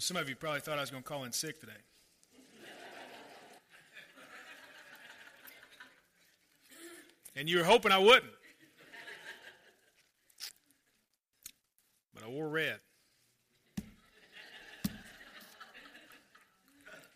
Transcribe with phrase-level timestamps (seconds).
[0.00, 1.72] Some of you probably thought I was going to call in sick today.
[7.36, 8.32] and you were hoping I wouldn't.
[12.12, 12.80] But I wore red.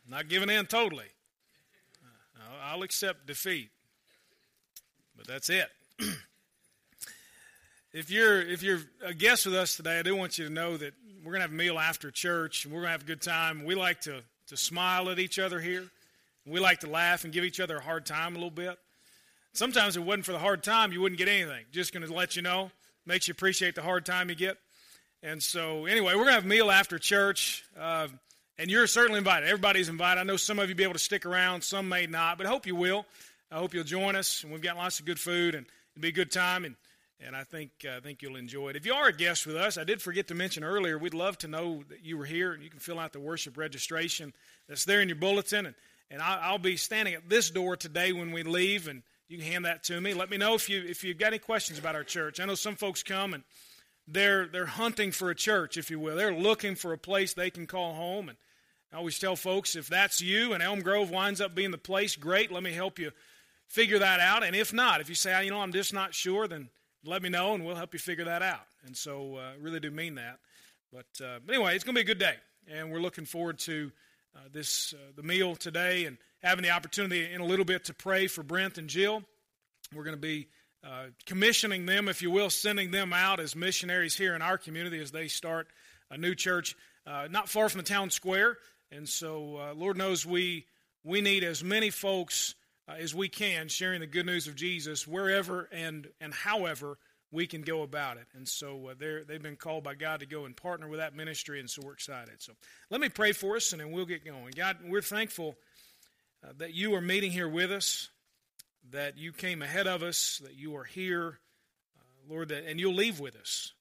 [0.08, 1.04] Not giving in totally.
[2.36, 3.70] Uh, I'll accept defeat.
[5.16, 5.68] But that's it.
[7.93, 10.77] if you're if you're a guest with us today, I do want you to know
[10.77, 10.95] that
[11.25, 13.64] we're to have a meal after church, and we're to have a good time.
[13.64, 15.84] We like to to smile at each other here.
[16.46, 18.79] We like to laugh and give each other a hard time a little bit.
[19.52, 21.65] Sometimes if it wasn't for the hard time, you wouldn't get anything.
[21.73, 22.70] Just to let you know,
[23.05, 24.57] makes you appreciate the hard time you get.
[25.23, 27.65] And so, anyway, we're to have a meal after church.
[27.79, 28.09] Uh,
[28.59, 29.48] and you're certainly invited.
[29.48, 30.20] Everybody's invited.
[30.20, 32.51] I know some of you be able to stick around, some may not, but I
[32.51, 33.05] hope you will.
[33.51, 34.43] I hope you'll join us.
[34.45, 36.77] And we've got lots of good food, and it'll be a good time, and,
[37.24, 38.77] and I think uh, I think you'll enjoy it.
[38.77, 41.38] If you are a guest with us, I did forget to mention earlier, we'd love
[41.38, 44.32] to know that you were here, and you can fill out the worship registration
[44.68, 45.66] that's there in your bulletin.
[45.66, 45.74] And,
[46.10, 49.46] and I'll, I'll be standing at this door today when we leave, and you can
[49.46, 50.15] hand that to me.
[50.15, 52.40] Let me know if you if you've got any questions about our church.
[52.40, 53.43] I know some folks come and
[54.06, 56.16] they're they're hunting for a church, if you will.
[56.16, 58.38] They're looking for a place they can call home, and
[58.93, 62.16] I always tell folks if that's you and Elm Grove winds up being the place,
[62.16, 62.50] great.
[62.50, 63.10] Let me help you
[63.66, 64.43] figure that out.
[64.43, 66.71] And if not, if you say, you know, I'm just not sure, then
[67.04, 68.66] let me know and we'll help you figure that out.
[68.84, 70.38] And so uh, really do mean that.
[70.93, 72.34] But, uh, anyway, it's going to be a good day.
[72.66, 73.91] And we're looking forward to
[74.37, 77.94] uh, this uh, the meal today and having the opportunity in a little bit to
[77.94, 79.22] pray for Brent and Jill.
[79.94, 80.49] We're going to be
[80.84, 85.00] uh, commissioning them, if you will, sending them out as missionaries here in our community
[85.00, 85.66] as they start
[86.10, 88.59] a new church uh, not far from the town square.
[88.93, 90.66] And so, Lord knows we
[91.05, 92.55] we need as many folks
[92.88, 96.98] uh, as we can sharing the good news of Jesus wherever and and however
[97.31, 98.26] we can go about it.
[98.34, 101.60] And so uh, they've been called by God to go and partner with that ministry,
[101.60, 102.36] and so we're excited.
[102.38, 102.54] So
[102.91, 104.53] let me pray for us, and then we'll get going.
[104.56, 105.56] God, we're thankful
[106.42, 108.09] uh, that you are meeting here with us,
[108.91, 111.38] that you came ahead of us, that you are here,
[111.98, 113.72] uh, Lord, that, and you'll leave with us.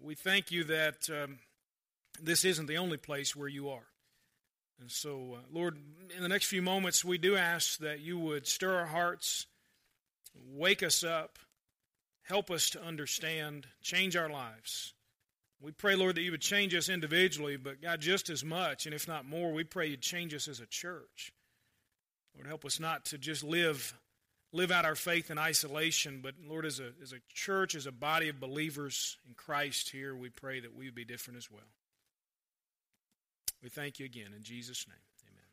[0.00, 1.38] We thank you that um,
[2.22, 3.89] this isn't the only place where you are.
[4.80, 5.76] And so, uh, Lord,
[6.16, 9.46] in the next few moments, we do ask that you would stir our hearts,
[10.54, 11.38] wake us up,
[12.22, 14.94] help us to understand, change our lives.
[15.60, 18.94] We pray, Lord, that you would change us individually, but God, just as much, and
[18.94, 21.32] if not more, we pray you'd change us as a church.
[22.34, 23.94] Lord, help us not to just live
[24.52, 27.92] live out our faith in isolation, but Lord, as a as a church, as a
[27.92, 31.60] body of believers in Christ here, we pray that we would be different as well.
[33.62, 34.96] We thank you again in Jesus' name.
[35.28, 35.44] Amen.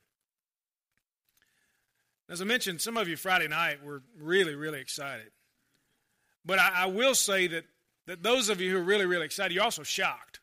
[2.30, 5.32] As I mentioned, some of you Friday night were really, really excited.
[6.46, 7.66] But I, I will say that,
[8.06, 10.40] that those of you who are really, really excited, you're also shocked.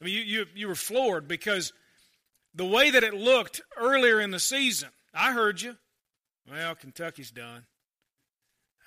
[0.00, 1.72] I mean, you, you, you were floored because
[2.54, 5.76] the way that it looked earlier in the season, I heard you.
[6.50, 7.64] Well, Kentucky's done.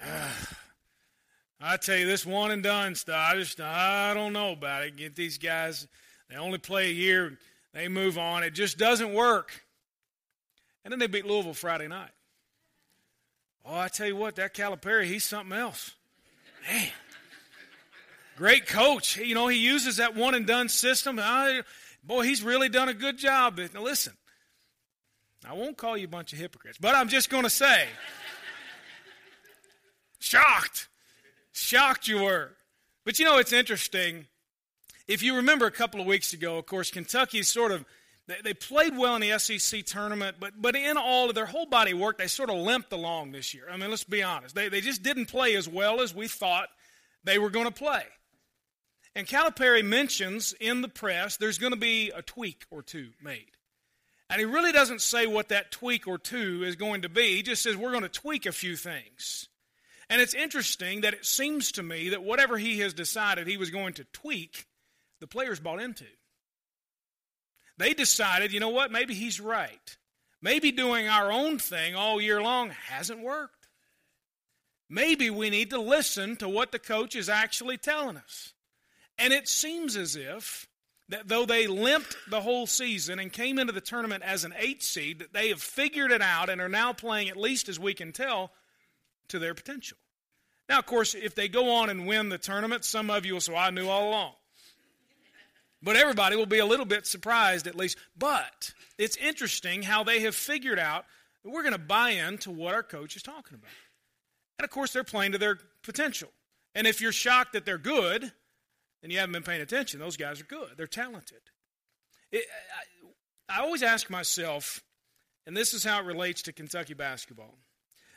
[1.62, 4.98] I tell you, this one and done stuff, I just, I don't know about it.
[4.98, 5.88] Get these guys,
[6.30, 7.38] they only play a year.
[7.76, 8.44] They move on.
[8.44, 9.66] It just doesn't work.
[10.86, 12.12] And then they beat Louisville Friday night.
[13.66, 15.92] Oh, I tell you what, that Calipari, he's something else.
[16.68, 16.88] Man.
[18.38, 19.18] Great coach.
[19.18, 21.20] You know, he uses that one and done system.
[21.22, 21.64] I,
[22.02, 23.60] boy, he's really done a good job.
[23.74, 24.14] Now, listen,
[25.46, 27.88] I won't call you a bunch of hypocrites, but I'm just going to say,
[30.20, 30.88] shocked.
[31.52, 32.56] Shocked you were.
[33.04, 34.28] But you know, it's interesting.
[35.08, 37.86] If you remember a couple of weeks ago, of course, Kentucky sort of
[38.28, 41.94] they, played well in the SEC tournament, but but in all of their whole body
[41.94, 43.66] work, they sort of limped along this year.
[43.72, 44.56] I mean, let's be honest.
[44.56, 46.70] They they just didn't play as well as we thought
[47.24, 48.04] they were going to play.
[49.16, 53.52] And Calipari mentions in the press there's going to be a tweak or two made.
[54.30, 57.36] And he really doesn't say what that tweak or two is going to be.
[57.36, 59.48] He just says we're going to tweak a few things.
[60.10, 63.70] And it's interesting that it seems to me that whatever he has decided he was
[63.70, 64.66] going to tweak,
[65.20, 66.06] the players bought into.
[67.78, 69.98] They decided, you know what, maybe he's right.
[70.42, 73.68] Maybe doing our own thing all year long hasn't worked.
[74.90, 78.54] Maybe we need to listen to what the coach is actually telling us.
[79.18, 80.68] And it seems as if
[81.10, 84.84] that though they limped the whole season and came into the tournament as an eight
[84.84, 87.94] seed, that they have figured it out and are now playing, at least as we
[87.94, 88.52] can tell,
[89.28, 89.98] to their potential.
[90.68, 93.42] Now, of course, if they go on and win the tournament, some of you will
[93.42, 94.34] say, I knew all along.
[95.86, 97.98] But everybody will be a little bit surprised at least.
[98.18, 101.06] But it's interesting how they have figured out
[101.44, 103.70] that we're going to buy into what our coach is talking about.
[104.58, 106.30] And of course, they're playing to their potential.
[106.74, 108.22] And if you're shocked that they're good,
[109.02, 110.00] then you haven't been paying attention.
[110.00, 111.42] Those guys are good, they're talented.
[112.32, 112.46] It,
[113.48, 114.84] I, I always ask myself,
[115.46, 117.60] and this is how it relates to Kentucky basketball.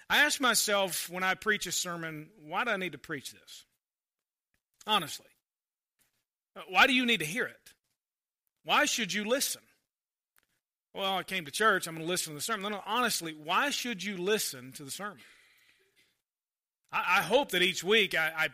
[0.09, 3.67] I ask myself when I preach a sermon, why do I need to preach this?
[4.87, 5.27] Honestly.
[6.57, 7.58] Uh, why do you need to hear it?
[8.65, 9.63] Why should you listen?
[10.95, 12.63] Well, I came to church, I'm going to listen to the sermon.
[12.63, 15.19] No, no, honestly, why should you listen to the sermon?
[16.91, 18.49] I, I hope that each week I, I,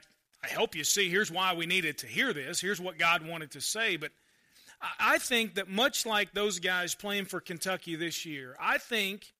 [0.44, 3.52] I, help you see here's why we needed to hear this, here's what God wanted
[3.52, 3.96] to say.
[3.96, 4.12] But
[4.80, 9.32] I, I think that much like those guys playing for Kentucky this year, I think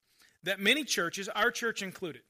[0.43, 2.21] that many churches, our church included,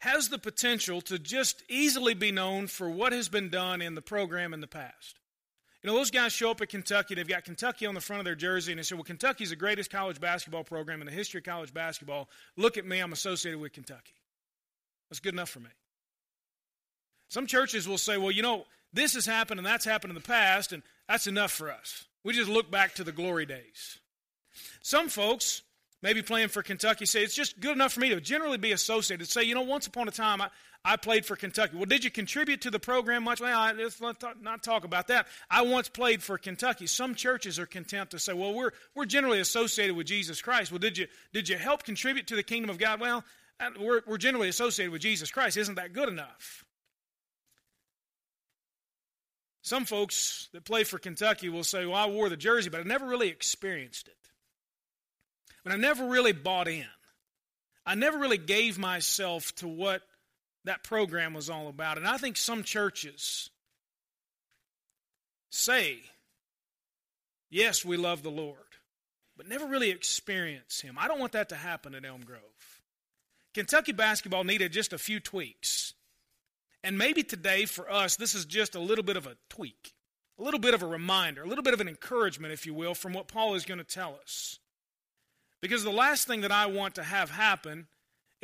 [0.00, 4.02] has the potential to just easily be known for what has been done in the
[4.02, 5.20] program in the past.
[5.84, 8.24] You know, those guys show up at Kentucky, they've got Kentucky on the front of
[8.24, 11.40] their jersey, and they say, Well, Kentucky's the greatest college basketball program in the history
[11.40, 12.30] of college basketball.
[12.56, 14.14] Look at me, I'm associated with Kentucky.
[15.10, 15.68] That's good enough for me.
[17.28, 18.64] Some churches will say, Well, you know,
[18.94, 22.06] this has happened and that's happened in the past, and that's enough for us.
[22.24, 23.98] We just look back to the glory days.
[24.80, 25.60] Some folks,
[26.00, 29.28] maybe playing for Kentucky, say it's just good enough for me to generally be associated.
[29.28, 30.48] Say, you know, once upon a time, I,
[30.84, 31.76] I played for Kentucky.
[31.76, 33.40] Well, did you contribute to the program much?
[33.40, 35.26] Well, I, let's not talk about that.
[35.50, 36.86] I once played for Kentucky.
[36.86, 40.70] Some churches are content to say, well, we're, we're generally associated with Jesus Christ.
[40.70, 43.00] Well, did you, did you help contribute to the kingdom of God?
[43.00, 43.24] Well,
[43.60, 45.56] uh, we're, we're generally associated with Jesus Christ.
[45.56, 46.66] Isn't that good enough?
[49.62, 52.82] Some folks that play for Kentucky will say, well, I wore the jersey, but I
[52.82, 54.16] never really experienced it.
[55.64, 56.84] But I never really bought in.
[57.86, 60.02] I never really gave myself to what
[60.64, 61.98] that program was all about.
[61.98, 63.50] And I think some churches
[65.50, 65.98] say,
[67.50, 68.56] yes, we love the Lord,
[69.36, 70.96] but never really experience Him.
[70.98, 72.40] I don't want that to happen at Elm Grove.
[73.52, 75.94] Kentucky basketball needed just a few tweaks.
[76.82, 79.94] And maybe today for us, this is just a little bit of a tweak,
[80.38, 82.94] a little bit of a reminder, a little bit of an encouragement, if you will,
[82.94, 84.58] from what Paul is going to tell us.
[85.62, 87.86] Because the last thing that I want to have happen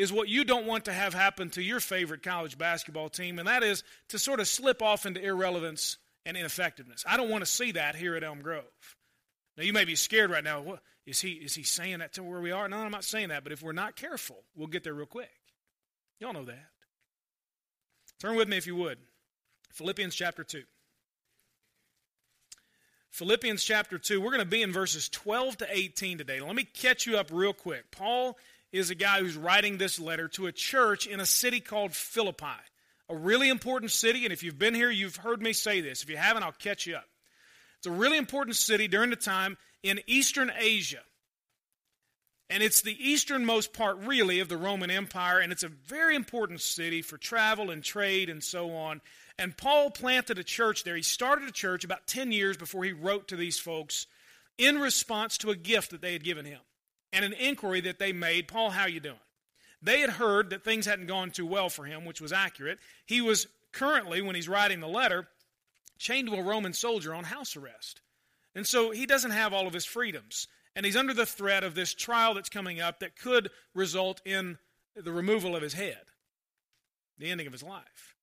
[0.01, 3.47] is what you don't want to have happen to your favorite college basketball team, and
[3.47, 7.05] that is to sort of slip off into irrelevance and ineffectiveness.
[7.07, 8.65] I don't want to see that here at Elm Grove.
[9.59, 10.63] Now, you may be scared right now.
[10.63, 12.67] What, is, he, is he saying that to where we are?
[12.67, 15.29] No, I'm not saying that, but if we're not careful, we'll get there real quick.
[16.19, 16.69] Y'all know that.
[18.19, 18.97] Turn with me, if you would.
[19.73, 20.63] Philippians chapter 2.
[23.11, 24.19] Philippians chapter 2.
[24.19, 26.41] We're going to be in verses 12 to 18 today.
[26.41, 27.91] Let me catch you up real quick.
[27.91, 28.39] Paul
[28.73, 32.47] is a guy who's writing this letter to a church in a city called Philippi,
[33.09, 34.25] a really important city.
[34.25, 36.03] And if you've been here, you've heard me say this.
[36.03, 37.07] If you haven't, I'll catch you up.
[37.79, 41.01] It's a really important city during the time in Eastern Asia.
[42.49, 45.39] And it's the easternmost part, really, of the Roman Empire.
[45.39, 49.01] And it's a very important city for travel and trade and so on.
[49.39, 50.97] And Paul planted a church there.
[50.97, 54.07] He started a church about 10 years before he wrote to these folks
[54.59, 56.61] in response to a gift that they had given him
[57.13, 59.17] and an inquiry that they made Paul, how you doing?
[59.83, 62.79] They had heard that things hadn't gone too well for him, which was accurate.
[63.07, 65.29] He was currently, when he's writing the letter,
[65.99, 68.01] chained to a Roman soldier on house arrest.
[68.55, 70.49] And so he doesn't have all of his freedoms.
[70.77, 74.59] And he's under the threat of this trial that's coming up that could result in
[74.95, 76.01] the removal of his head,
[77.19, 78.15] the ending of his life.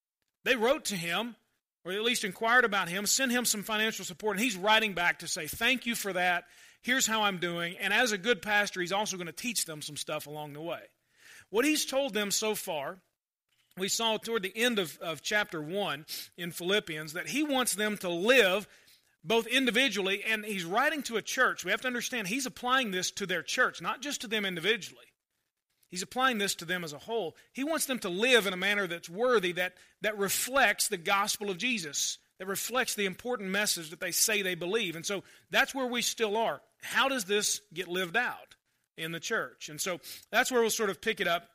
[0.44, 1.36] They wrote to him,
[1.84, 5.20] or at least inquired about him, sent him some financial support, and he's writing back
[5.20, 6.46] to say, Thank you for that
[6.88, 7.76] here's how I'm doing.
[7.82, 10.62] And as a good pastor, he's also going to teach them some stuff along the
[10.62, 10.80] way.
[11.50, 12.98] What he's told them so far,
[13.78, 16.06] we saw toward the end of, of chapter 1
[16.38, 18.68] in Philippians, that he wants them to live
[19.22, 21.66] both individually and he's writing to a church.
[21.66, 25.04] We have to understand he's applying this to their church, not just to them individually.
[25.90, 27.36] He's applying this to them as a whole.
[27.52, 31.50] He wants them to live in a manner that's worthy, that, that reflects the gospel
[31.50, 34.96] of Jesus, that reflects the important message that they say they believe.
[34.96, 38.56] And so that's where we still are how does this get lived out
[38.98, 39.70] in the church?
[39.70, 40.00] And so
[40.32, 41.50] that's where we'll sort of pick it up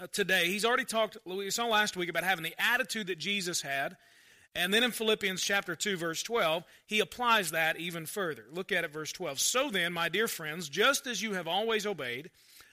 [0.00, 0.48] uh, today.
[0.48, 3.96] He's already talked, we saw last week about having the attitude that Jesus had.
[4.56, 8.44] And then in Philippians chapter 2, verse 12, he applies that even further.
[8.52, 9.40] Look at it, verse 12.
[9.40, 12.30] So then, my dear friends, just as you have always obeyed,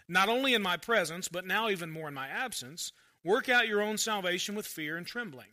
[0.07, 2.91] not only in my presence, but now even more in my absence,
[3.23, 5.47] work out your own salvation with fear and trembling.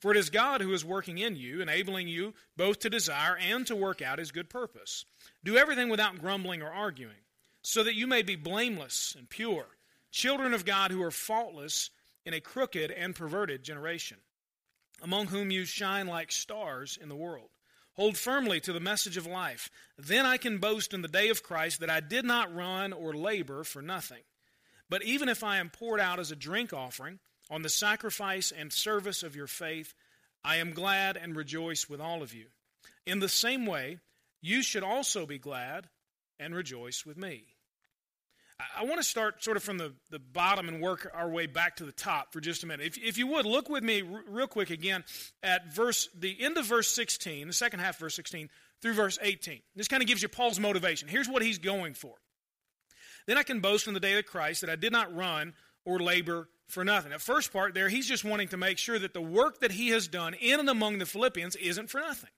[0.00, 3.66] For it is God who is working in you, enabling you both to desire and
[3.66, 5.04] to work out his good purpose.
[5.46, 7.22] Do everything without grumbling or arguing,
[7.62, 9.66] so that you may be blameless and pure,
[10.10, 11.90] children of God who are faultless
[12.24, 14.16] in a crooked and perverted generation,
[15.00, 17.50] among whom you shine like stars in the world.
[17.92, 19.70] Hold firmly to the message of life.
[19.96, 23.14] Then I can boast in the day of Christ that I did not run or
[23.14, 24.22] labor for nothing.
[24.90, 28.72] But even if I am poured out as a drink offering on the sacrifice and
[28.72, 29.94] service of your faith,
[30.42, 32.46] I am glad and rejoice with all of you.
[33.06, 34.00] In the same way,
[34.40, 35.88] you should also be glad
[36.38, 37.44] and rejoice with me.
[38.76, 41.76] I want to start sort of from the, the bottom and work our way back
[41.76, 42.86] to the top for just a minute.
[42.86, 45.04] If, if you would, look with me r- real quick again
[45.42, 48.48] at verse the end of verse 16, the second half verse 16,
[48.80, 49.60] through verse 18.
[49.74, 51.06] This kind of gives you Paul's motivation.
[51.06, 52.14] Here's what he's going for.
[53.26, 55.52] Then I can boast in the day of Christ that I did not run
[55.84, 57.10] or labor for nothing.
[57.10, 59.90] That first part there, he's just wanting to make sure that the work that he
[59.90, 62.30] has done in and among the Philippians isn't for nothing.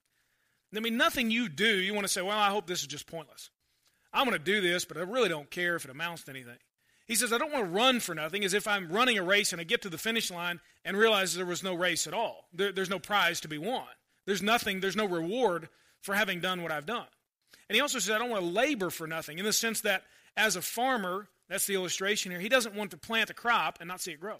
[0.75, 3.07] I mean, nothing you do, you want to say, well, I hope this is just
[3.07, 3.49] pointless.
[4.13, 6.57] I'm going to do this, but I really don't care if it amounts to anything.
[7.07, 9.51] He says, I don't want to run for nothing, as if I'm running a race
[9.51, 12.45] and I get to the finish line and realize there was no race at all.
[12.53, 13.87] There, there's no prize to be won.
[14.27, 15.69] There's nothing, there's no reward
[16.01, 17.07] for having done what I've done.
[17.67, 20.03] And he also says, I don't want to labor for nothing, in the sense that
[20.37, 23.87] as a farmer, that's the illustration here, he doesn't want to plant a crop and
[23.87, 24.37] not see it grow.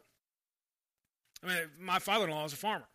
[1.44, 2.86] I mean, my father in law is a farmer.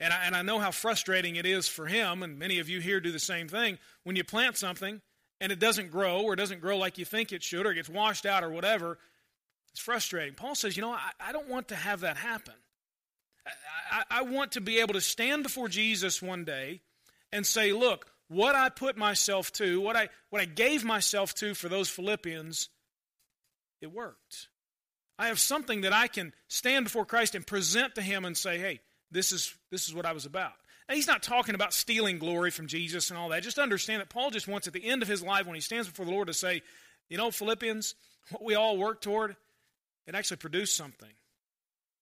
[0.00, 2.80] And I, and I know how frustrating it is for him, and many of you
[2.80, 3.78] here do the same thing.
[4.02, 5.00] When you plant something
[5.40, 7.88] and it doesn't grow, or doesn't grow like you think it should, or it gets
[7.88, 8.98] washed out, or whatever,
[9.70, 10.34] it's frustrating.
[10.34, 12.54] Paul says, You know, I, I don't want to have that happen.
[13.46, 13.50] I,
[14.10, 16.80] I, I want to be able to stand before Jesus one day
[17.32, 21.54] and say, Look, what I put myself to, what I, what I gave myself to
[21.54, 22.68] for those Philippians,
[23.80, 24.48] it worked.
[25.18, 28.58] I have something that I can stand before Christ and present to Him and say,
[28.58, 28.80] hey,
[29.10, 30.52] this is, this is what I was about.
[30.88, 33.42] Now, he's not talking about stealing glory from Jesus and all that.
[33.42, 35.88] Just understand that Paul just wants at the end of his life, when he stands
[35.88, 36.62] before the Lord, to say,
[37.08, 37.94] you know, Philippians,
[38.30, 39.36] what we all work toward,
[40.06, 41.10] it actually produced something.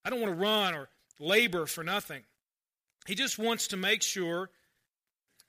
[0.05, 0.88] I don't want to run or
[1.21, 2.23] labor for nothing.
[3.07, 4.50] He just wants to make sure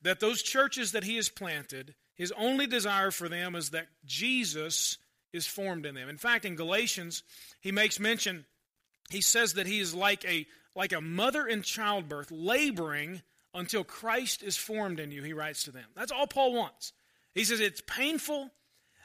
[0.02, 4.98] that those churches that he has planted, his only desire for them is that Jesus
[5.32, 6.10] is formed in them.
[6.10, 7.24] In fact, in Galatians,
[7.62, 8.46] he makes mention,
[9.10, 13.22] he says that he is like a like a mother in childbirth, laboring
[13.54, 15.86] until Christ is formed in you, he writes to them.
[15.96, 16.94] That's all Paul wants.
[17.34, 18.52] He says, It's painful.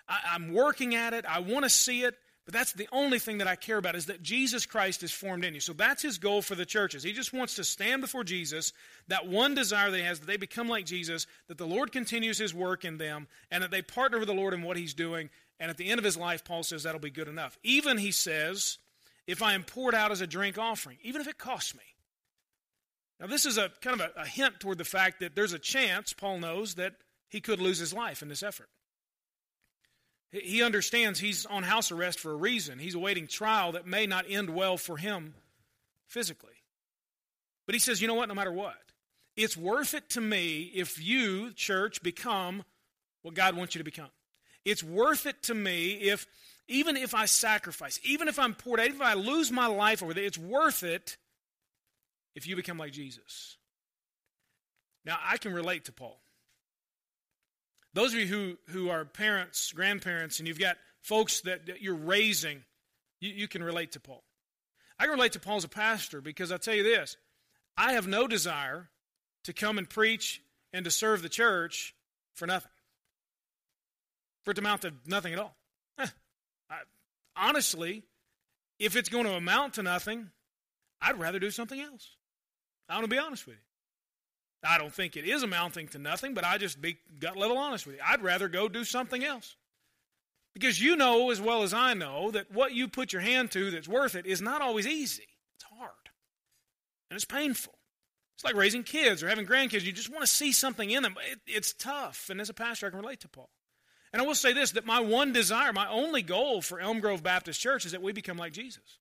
[0.08, 1.24] I, am working at it.
[1.26, 2.14] I want to see it.
[2.44, 5.46] But that's the only thing that I care about is that Jesus Christ is formed
[5.46, 5.60] in you.
[5.60, 7.02] So that's his goal for the churches.
[7.02, 8.74] He just wants to stand before Jesus,
[9.08, 12.36] that one desire that he has, that they become like Jesus, that the Lord continues
[12.36, 15.30] his work in them, and that they partner with the Lord in what he's doing.
[15.58, 17.56] And at the end of his life, Paul says that'll be good enough.
[17.62, 18.76] Even, he says,
[19.26, 21.82] if I am poured out as a drink offering, even if it costs me.
[23.20, 25.58] Now, this is a kind of a, a hint toward the fact that there's a
[25.58, 26.94] chance, Paul knows, that
[27.28, 28.68] he could lose his life in this effort.
[30.30, 32.80] He understands he's on house arrest for a reason.
[32.80, 35.34] He's awaiting trial that may not end well for him
[36.08, 36.54] physically.
[37.66, 38.76] But he says, you know what, no matter what,
[39.36, 42.64] it's worth it to me if you, church, become
[43.22, 44.10] what God wants you to become.
[44.64, 46.26] It's worth it to me if,
[46.68, 50.02] even if I sacrifice, even if I'm poured out, even if I lose my life
[50.02, 51.16] over there, it's worth it
[52.34, 53.56] if you become like Jesus.
[55.04, 56.18] Now, I can relate to Paul.
[57.92, 61.94] Those of you who, who are parents, grandparents, and you've got folks that, that you're
[61.94, 62.64] raising,
[63.20, 64.24] you, you can relate to Paul.
[64.98, 67.16] I can relate to Paul as a pastor because I'll tell you this
[67.76, 68.88] I have no desire
[69.44, 70.40] to come and preach
[70.72, 71.94] and to serve the church
[72.34, 72.70] for nothing,
[74.44, 75.54] for it to amount to nothing at all.
[77.36, 78.04] Honestly,
[78.78, 80.30] if it's going to amount to nothing,
[81.00, 82.16] I'd rather do something else.
[82.88, 83.60] I want to be honest with you.
[84.66, 87.86] I don't think it is amounting to nothing, but I just be gut level honest
[87.86, 88.02] with you.
[88.06, 89.56] I'd rather go do something else.
[90.54, 93.70] Because you know as well as I know that what you put your hand to
[93.70, 95.26] that's worth it is not always easy.
[95.54, 95.90] It's hard.
[97.10, 97.74] And it's painful.
[98.36, 99.82] It's like raising kids or having grandkids.
[99.82, 101.16] You just want to see something in them.
[101.30, 102.30] It, it's tough.
[102.30, 103.50] And as a pastor, I can relate to Paul.
[104.14, 107.24] And I will say this that my one desire, my only goal for Elm Grove
[107.24, 108.98] Baptist Church is that we become like Jesus.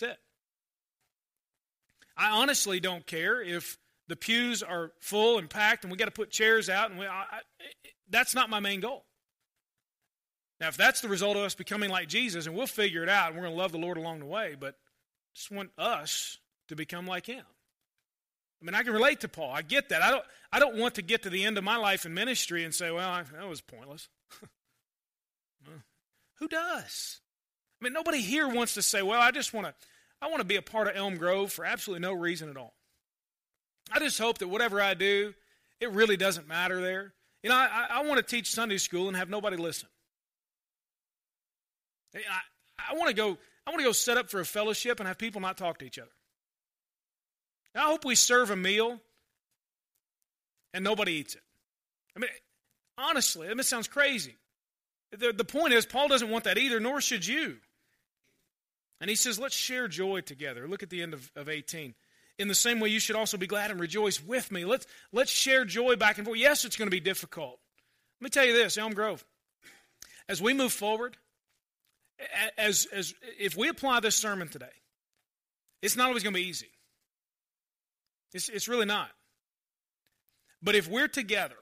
[0.00, 0.18] That's it.
[2.16, 3.76] I honestly don't care if
[4.08, 7.04] the pews are full and packed and we got to put chairs out and we,
[7.04, 7.40] I, I,
[8.08, 9.04] that's not my main goal.
[10.62, 13.28] Now if that's the result of us becoming like jesus and we'll figure it out
[13.28, 14.76] and we're going to love the lord along the way but
[15.34, 16.38] just want us
[16.68, 17.44] to become like him.
[18.60, 19.50] I mean i can relate to paul.
[19.52, 20.02] I get that.
[20.02, 22.64] I don't i don't want to get to the end of my life in ministry
[22.64, 24.08] and say well I, that was pointless
[26.38, 27.20] who does
[27.80, 29.74] i mean nobody here wants to say well i just want to
[30.22, 32.74] i want to be a part of elm grove for absolutely no reason at all
[33.90, 35.34] I just hope that whatever I do,
[35.80, 37.12] it really doesn't matter there.
[37.42, 39.88] You know, I, I want to teach Sunday school and have nobody listen.
[42.14, 43.38] I, I want to go.
[43.66, 45.84] I want to go set up for a fellowship and have people not talk to
[45.84, 46.10] each other.
[47.74, 48.98] I hope we serve a meal
[50.72, 51.42] and nobody eats it.
[52.16, 52.30] I mean,
[52.96, 54.36] honestly, I mean, it sounds crazy.
[55.12, 57.56] The, the point is, Paul doesn't want that either, nor should you.
[59.00, 60.66] And he says, let's share joy together.
[60.68, 61.94] Look at the end of, of 18.
[62.38, 64.64] in the same way you should also be glad and rejoice with me.
[64.64, 66.38] Let's, let's share joy back and forth.
[66.38, 67.58] Yes, it's going to be difficult.
[68.20, 69.24] Let me tell you this, Elm Grove.
[70.28, 71.16] As we move forward,
[72.56, 74.66] as, as if we apply this sermon today,
[75.80, 76.70] it's not always going to be easy.
[78.34, 79.10] It's, it's really not.
[80.62, 81.56] But if we're together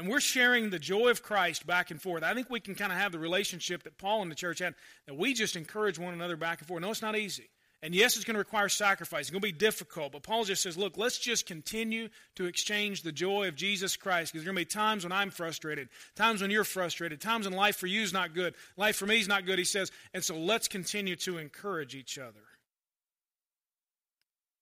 [0.00, 2.90] and we're sharing the joy of Christ back and forth, I think we can kind
[2.90, 4.74] of have the relationship that Paul and the church had,
[5.06, 6.80] that we just encourage one another back and forth.
[6.80, 7.50] No, it's not easy.
[7.82, 9.22] And yes, it's going to require sacrifice.
[9.22, 10.12] It's going to be difficult.
[10.12, 14.32] But Paul just says, look, let's just continue to exchange the joy of Jesus Christ.
[14.32, 17.54] Because there's going to be times when I'm frustrated, times when you're frustrated, times when
[17.54, 19.92] life for you is not good, life for me is not good, he says.
[20.14, 22.40] And so let's continue to encourage each other.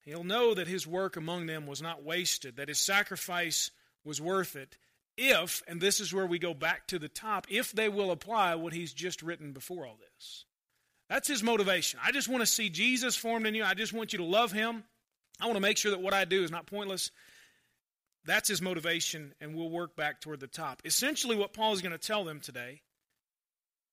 [0.00, 3.71] He'll know that his work among them was not wasted, that his sacrifice
[4.04, 4.76] was worth it,
[5.18, 8.54] if, and this is where we go back to the top, if they will apply
[8.54, 10.44] what he's just written before all this.
[11.10, 12.00] That's his motivation.
[12.02, 13.64] I just want to see Jesus formed in you.
[13.64, 14.84] I just want you to love him.
[15.40, 17.10] I want to make sure that what I do is not pointless.
[18.25, 20.82] That's his motivation, and we'll work back toward the top.
[20.84, 22.82] Essentially, what Paul is going to tell them today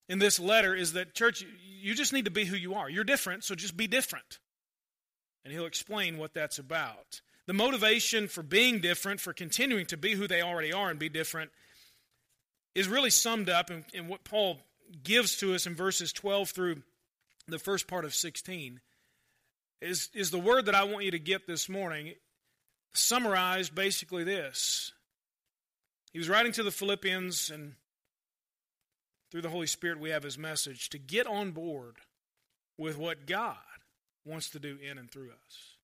[0.09, 1.45] in this letter is that, church,
[1.81, 2.89] you just need to be who you are.
[2.89, 4.39] You're different, so just be different.
[5.43, 7.21] And he'll explain what that's about.
[7.47, 11.09] The motivation for being different, for continuing to be who they already are and be
[11.09, 11.51] different,
[12.73, 14.59] is really summed up in, in what Paul
[15.03, 16.83] gives to us in verses 12 through
[17.47, 18.79] the first part of 16
[19.81, 22.13] is, is the word that I want you to get this morning
[22.93, 24.93] summarized basically this.
[26.11, 27.73] He was writing to the Philippians, and
[29.31, 31.97] through the Holy Spirit, we have his message to get on board
[32.77, 33.57] with what God
[34.25, 35.74] wants to do in and through us.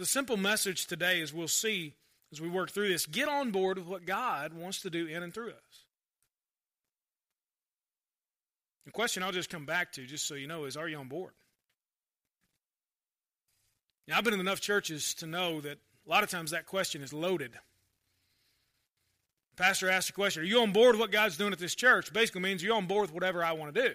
[0.00, 1.92] The simple message today, as we'll see
[2.32, 5.22] as we work through this, get on board with what God wants to do in
[5.22, 5.84] and through us.
[8.86, 11.08] The question I'll just come back to, just so you know, is are you on
[11.08, 11.34] board?
[14.08, 15.76] Now, I've been in enough churches to know that
[16.06, 17.52] a lot of times that question is loaded.
[19.50, 21.74] The pastor asks the question, Are you on board with what God's doing at this
[21.74, 22.10] church?
[22.10, 23.94] Basically means are you're on board with whatever I want to do.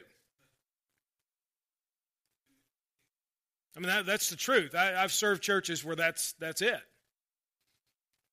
[3.75, 4.73] I mean, that, that's the truth.
[4.73, 6.79] I, I've served churches where that's, that's it.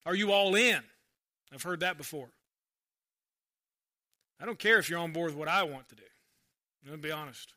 [0.05, 0.81] Are you all in?
[1.53, 2.29] I've heard that before.
[4.39, 6.03] I don't care if you're on board with what I want to do.
[6.83, 7.53] I'm going to be honest.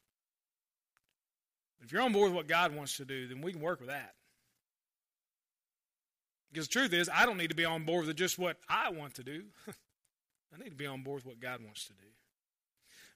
[1.83, 3.89] If you're on board with what God wants to do, then we can work with
[3.89, 4.15] that.
[6.53, 8.91] Because the truth is, I don't need to be on board with just what I
[8.91, 9.45] want to do.
[9.69, 12.09] I need to be on board with what God wants to do.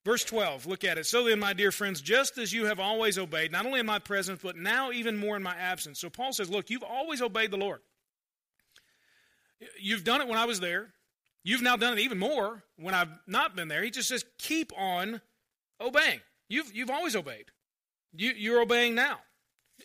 [0.04, 1.04] Verse 12, look at it.
[1.04, 3.98] So then, my dear friends, just as you have always obeyed, not only in my
[3.98, 6.00] presence, but now even more in my absence.
[6.00, 7.80] So Paul says, Look, you've always obeyed the Lord.
[9.78, 10.94] You've done it when I was there.
[11.42, 13.82] You've now done it even more when I've not been there.
[13.82, 15.20] He just says, Keep on
[15.78, 16.20] obeying.
[16.48, 17.46] You've, you've always obeyed.
[18.14, 19.18] You, you're obeying now.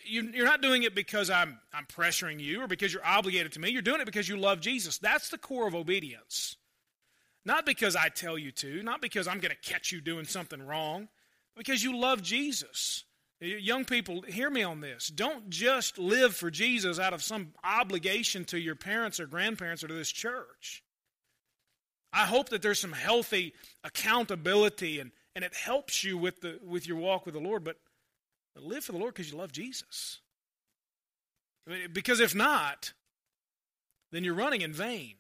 [0.06, 3.60] You, you're not doing it because I'm, I'm pressuring you or because you're obligated to
[3.60, 3.70] me.
[3.70, 4.98] You're doing it because you love Jesus.
[4.98, 6.56] That's the core of obedience.
[7.46, 10.66] Not because I tell you to, not because I'm going to catch you doing something
[10.66, 11.08] wrong,
[11.56, 13.04] because you love Jesus.
[13.40, 15.08] Young people, hear me on this.
[15.08, 19.88] Don't just live for Jesus out of some obligation to your parents or grandparents or
[19.88, 20.84] to this church.
[22.12, 23.54] I hope that there's some healthy
[23.84, 27.76] accountability and, and it helps you with, the, with your walk with the Lord, but,
[28.56, 30.22] but live for the Lord because you love Jesus.
[31.68, 32.94] I mean, because if not,
[34.12, 35.16] then you're running in vain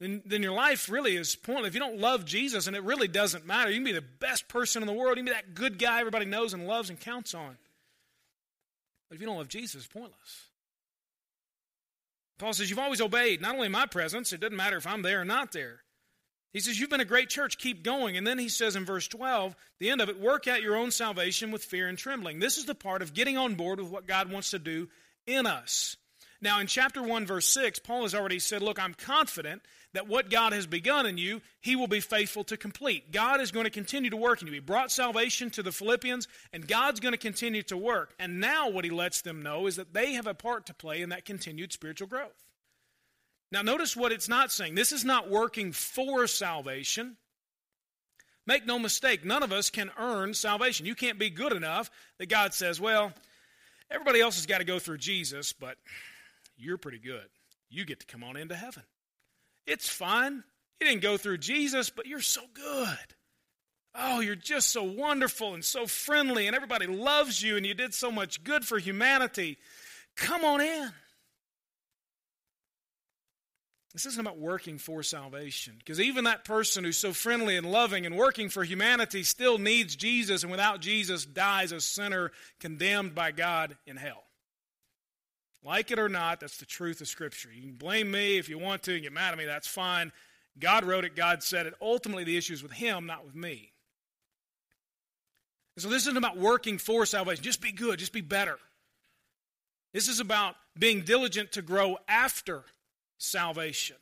[0.00, 1.68] then, then your life really is pointless.
[1.68, 4.48] If you don't love Jesus, and it really doesn't matter, you can be the best
[4.48, 6.98] person in the world, you can be that good guy everybody knows and loves and
[6.98, 7.56] counts on.
[9.08, 10.46] But if you don't love Jesus, it's pointless.
[12.38, 15.20] Paul says, You've always obeyed, not only my presence, it doesn't matter if I'm there
[15.20, 15.82] or not there.
[16.54, 18.16] He says, You've been a great church, keep going.
[18.16, 20.90] And then he says in verse 12, the end of it, work out your own
[20.90, 22.38] salvation with fear and trembling.
[22.38, 24.88] This is the part of getting on board with what God wants to do
[25.26, 25.96] in us.
[26.42, 30.30] Now, in chapter 1, verse 6, Paul has already said, Look, I'm confident that what
[30.30, 33.12] God has begun in you, he will be faithful to complete.
[33.12, 34.54] God is going to continue to work in you.
[34.54, 38.14] He brought salvation to the Philippians, and God's going to continue to work.
[38.18, 41.02] And now, what he lets them know is that they have a part to play
[41.02, 42.46] in that continued spiritual growth.
[43.52, 44.76] Now, notice what it's not saying.
[44.76, 47.16] This is not working for salvation.
[48.46, 50.86] Make no mistake, none of us can earn salvation.
[50.86, 53.12] You can't be good enough that God says, well,
[53.90, 55.76] everybody else has got to go through Jesus, but
[56.60, 57.26] you're pretty good.
[57.68, 58.82] You get to come on into heaven.
[59.66, 60.44] It's fine.
[60.80, 62.98] You didn't go through Jesus, but you're so good.
[63.94, 67.92] Oh, you're just so wonderful and so friendly, and everybody loves you, and you did
[67.92, 69.58] so much good for humanity.
[70.16, 70.90] Come on in.
[73.92, 78.06] This isn't about working for salvation, because even that person who's so friendly and loving
[78.06, 83.32] and working for humanity still needs Jesus, and without Jesus dies a sinner condemned by
[83.32, 84.22] God in hell.
[85.62, 87.50] Like it or not, that's the truth of Scripture.
[87.52, 90.12] You can blame me if you want to and get mad at me, that's fine.
[90.58, 91.74] God wrote it, God said it.
[91.80, 93.72] Ultimately, the issue is with Him, not with me.
[95.76, 97.44] And so this isn't about working for salvation.
[97.44, 98.58] Just be good, just be better.
[99.92, 102.64] This is about being diligent to grow after
[103.18, 103.96] salvation.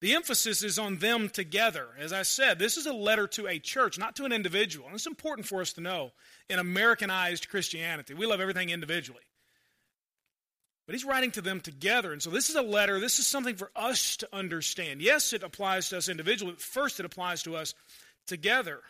[0.00, 1.88] The emphasis is on them together.
[1.98, 4.86] As I said, this is a letter to a church, not to an individual.
[4.86, 6.12] And it's important for us to know
[6.50, 8.14] in Americanized Christianity.
[8.14, 9.22] We love everything individually.
[10.86, 12.12] But he's writing to them together.
[12.12, 13.00] And so this is a letter.
[13.00, 15.02] This is something for us to understand.
[15.02, 17.74] Yes, it applies to us individually, but first it applies to us
[18.26, 18.80] together.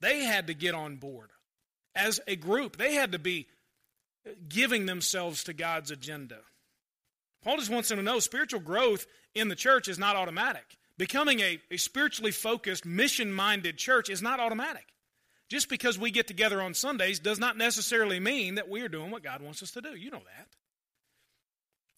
[0.00, 1.30] They had to get on board
[1.94, 3.46] as a group, they had to be
[4.48, 6.38] giving themselves to God's agenda.
[7.42, 10.76] Paul just wants them to know spiritual growth in the church is not automatic.
[10.98, 14.86] Becoming a, a spiritually focused, mission minded church is not automatic.
[15.48, 19.10] Just because we get together on Sundays does not necessarily mean that we are doing
[19.10, 19.96] what God wants us to do.
[19.96, 20.48] You know that.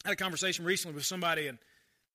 [0.05, 1.59] I had a conversation recently with somebody, and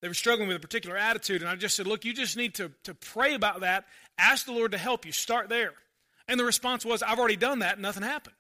[0.02, 2.56] they were struggling with a particular attitude, and I just said, Look, you just need
[2.56, 3.86] to, to pray about that.
[4.18, 5.12] Ask the Lord to help you.
[5.12, 5.74] Start there.
[6.28, 8.36] And the response was, I've already done that, and nothing happened.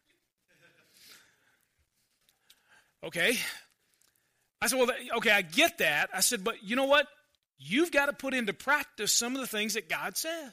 [3.04, 3.38] Okay.
[4.62, 6.10] I said, Well, okay, I get that.
[6.14, 7.08] I said, But you know what?
[7.60, 10.52] You've got to put into practice some of the things that God says.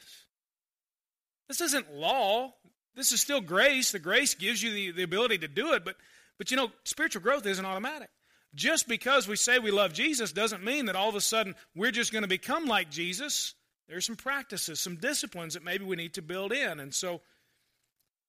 [1.48, 2.54] This isn't law.
[2.94, 3.92] This is still grace.
[3.92, 5.96] The grace gives you the, the ability to do it, but
[6.38, 8.08] but you know, spiritual growth isn't automatic.
[8.54, 11.90] Just because we say we love Jesus doesn't mean that all of a sudden we're
[11.90, 13.54] just going to become like Jesus.
[13.88, 16.80] There's some practices, some disciplines that maybe we need to build in.
[16.80, 17.20] And so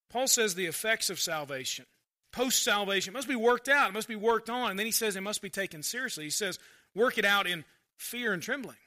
[0.10, 1.86] Paul says the effects of salvation,
[2.32, 4.72] post salvation, must be worked out, it must be worked on.
[4.72, 6.24] And then he says it must be taken seriously.
[6.24, 6.58] He says,
[6.96, 7.64] work it out in
[7.98, 8.78] fear and trembling.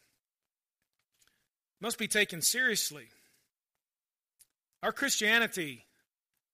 [1.80, 3.04] It must be taken seriously.
[4.82, 5.84] Our Christianity,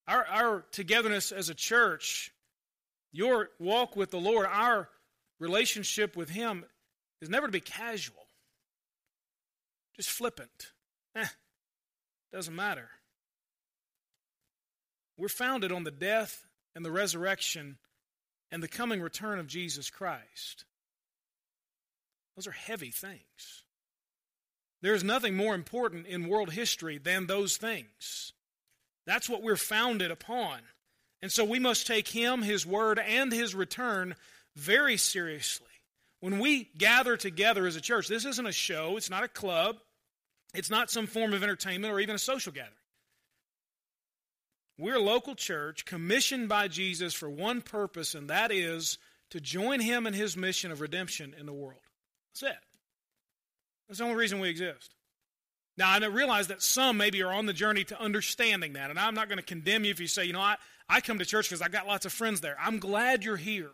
[0.06, 2.32] our, our togetherness as a church,
[3.14, 4.88] your walk with the Lord, our
[5.38, 6.64] relationship with Him,
[7.22, 8.26] is never to be casual,
[9.96, 10.72] just flippant.
[11.14, 11.26] Eh,
[12.32, 12.88] doesn't matter.
[15.16, 17.78] We're founded on the death and the resurrection
[18.50, 20.64] and the coming return of Jesus Christ.
[22.36, 23.62] Those are heavy things.
[24.82, 28.32] There's nothing more important in world history than those things.
[29.06, 30.58] That's what we're founded upon.
[31.24, 34.14] And so we must take him, his word, and his return
[34.56, 35.66] very seriously.
[36.20, 39.76] When we gather together as a church, this isn't a show, it's not a club,
[40.52, 42.74] it's not some form of entertainment or even a social gathering.
[44.76, 48.98] We're a local church commissioned by Jesus for one purpose, and that is
[49.30, 51.80] to join him in his mission of redemption in the world.
[52.34, 52.62] That's it.
[53.88, 54.94] That's the only reason we exist.
[55.78, 59.14] Now, I realize that some maybe are on the journey to understanding that, and I'm
[59.14, 60.56] not going to condemn you if you say, you know, I,
[60.88, 62.56] I come to church because I got lots of friends there.
[62.60, 63.70] I'm glad you're here.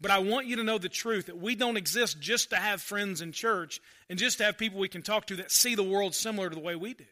[0.00, 2.80] But I want you to know the truth that we don't exist just to have
[2.80, 5.82] friends in church and just to have people we can talk to that see the
[5.82, 7.04] world similar to the way we do.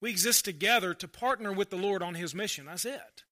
[0.00, 2.66] We exist together to partner with the Lord on His mission.
[2.66, 3.24] That's it.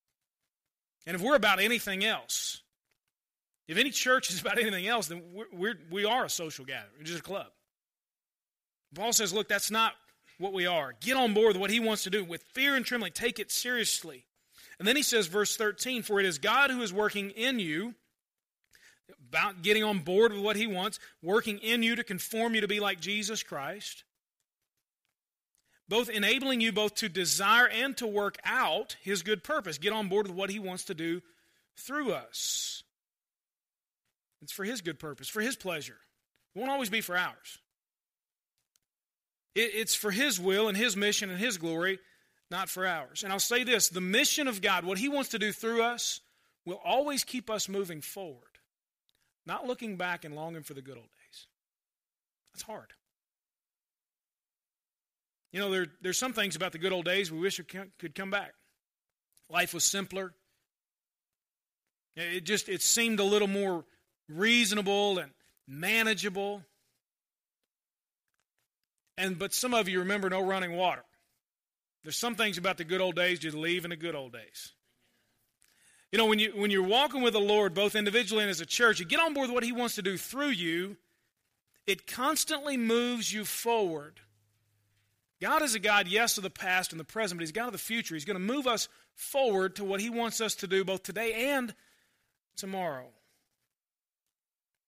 [1.06, 2.62] And if we're about anything else,
[3.68, 7.04] if any church is about anything else, then we're, we're we are a social gathering,
[7.04, 7.46] just a club.
[8.94, 9.92] Paul says, look, that's not
[10.38, 10.94] what we are.
[11.00, 13.12] Get on board with what he wants to do with fear and trembling.
[13.12, 14.24] Take it seriously.
[14.78, 17.94] And then he says, verse 13, For it is God who is working in you,
[19.28, 22.68] about getting on board with what he wants, working in you to conform you to
[22.68, 24.04] be like Jesus Christ,
[25.88, 29.78] both enabling you both to desire and to work out his good purpose.
[29.78, 31.20] Get on board with what he wants to do
[31.76, 32.82] through us.
[34.42, 35.98] It's for his good purpose, for his pleasure.
[36.54, 37.58] It won't always be for ours.
[39.56, 41.98] It's for his will and his mission and his glory
[42.54, 43.24] not for ours.
[43.24, 46.20] And I'll say this the mission of God, what He wants to do through us,
[46.64, 48.60] will always keep us moving forward,
[49.44, 51.46] not looking back and longing for the good old days.
[52.52, 52.92] That's hard.
[55.52, 57.60] You know, there, there's some things about the good old days we wish
[57.98, 58.54] could come back.
[59.50, 60.32] Life was simpler.
[62.16, 63.84] It just it seemed a little more
[64.28, 65.32] reasonable and
[65.66, 66.62] manageable.
[69.18, 71.04] And but some of you remember no running water.
[72.04, 74.72] There's some things about the good old days you leave in the good old days.
[76.12, 78.66] You know, when, you, when you're walking with the Lord, both individually and as a
[78.66, 80.96] church, you get on board with what He wants to do through you,
[81.86, 84.20] it constantly moves you forward.
[85.40, 87.72] God is a God, yes, of the past and the present, but He's God of
[87.72, 88.14] the future.
[88.14, 91.50] He's going to move us forward to what He wants us to do both today
[91.50, 91.74] and
[92.56, 93.08] tomorrow.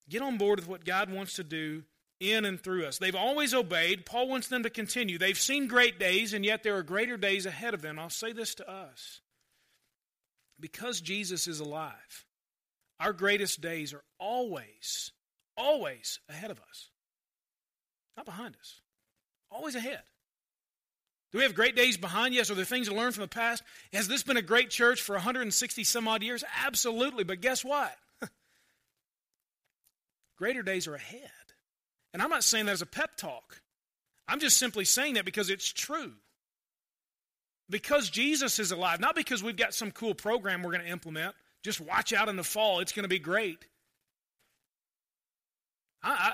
[0.08, 1.82] Get on board with what God wants to do
[2.20, 2.98] in and through us.
[2.98, 4.06] They've always obeyed.
[4.06, 5.18] Paul wants them to continue.
[5.18, 7.98] They've seen great days, and yet there are greater days ahead of them.
[7.98, 9.20] I'll say this to us
[10.58, 12.24] because Jesus is alive,
[12.98, 15.12] our greatest days are always,
[15.56, 16.88] always ahead of us,
[18.16, 18.80] not behind us.
[19.50, 20.02] Always ahead.
[21.32, 22.50] Do we have great days behind us?
[22.50, 23.62] Are there things to learn from the past?
[23.92, 26.42] Has this been a great church for 160 some odd years?
[26.64, 27.24] Absolutely.
[27.24, 27.94] But guess what?
[30.38, 31.30] Greater days are ahead.
[32.16, 33.60] And I'm not saying that as a pep talk.
[34.26, 36.14] I'm just simply saying that because it's true.
[37.68, 41.34] Because Jesus is alive, not because we've got some cool program we're going to implement.
[41.62, 43.66] Just watch out in the fall, it's going to be great.
[46.02, 46.32] I,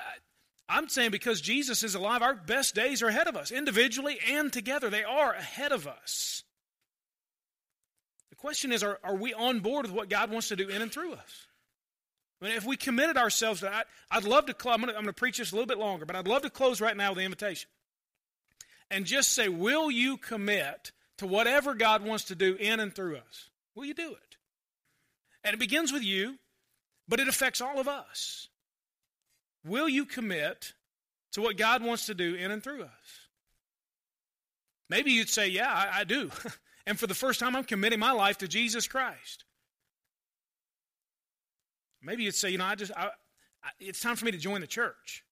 [0.69, 4.19] I, I'm saying because Jesus is alive, our best days are ahead of us, individually
[4.31, 4.89] and together.
[4.89, 6.45] They are ahead of us.
[8.29, 10.81] The question is are, are we on board with what God wants to do in
[10.81, 11.47] and through us?
[12.43, 15.53] Mean, if we committed ourselves to that, I'd love to, I'm going to preach this
[15.53, 17.69] a little bit longer, but I'd love to close right now with the invitation.
[18.91, 23.15] And just say, will you commit to whatever God wants to do in and through
[23.15, 23.49] us?
[23.75, 24.37] Will you do it?
[25.45, 26.37] And it begins with you,
[27.07, 28.49] but it affects all of us.
[29.65, 30.73] Will you commit
[31.31, 33.27] to what God wants to do in and through us?
[34.89, 36.29] Maybe you'd say, Yeah, I, I do.
[36.85, 39.45] and for the first time, I'm committing my life to Jesus Christ.
[42.03, 43.09] Maybe you'd say, you know, I just, I,
[43.63, 45.23] I, it's time for me to join the church.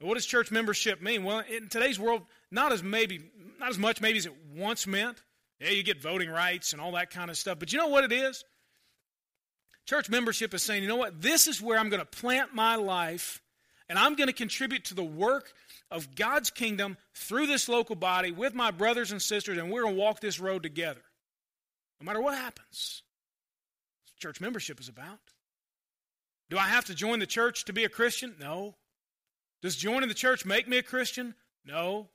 [0.00, 1.24] What does church membership mean?
[1.24, 3.20] Well, in today's world, not as maybe,
[3.58, 5.18] not as much maybe as it once meant.
[5.60, 7.58] Yeah, you get voting rights and all that kind of stuff.
[7.58, 8.44] But you know what it is?
[9.86, 11.20] Church membership is saying, you know what?
[11.20, 13.42] This is where I'm going to plant my life,
[13.88, 15.52] and I'm going to contribute to the work
[15.90, 19.96] of God's kingdom through this local body with my brothers and sisters, and we're going
[19.96, 21.02] to walk this road together.
[22.00, 23.02] No matter what happens.
[24.18, 25.18] church membership is about.
[26.50, 28.34] Do I have to join the church to be a Christian?
[28.40, 28.74] No.
[29.62, 31.34] Does joining the church make me a Christian?
[31.64, 32.08] No.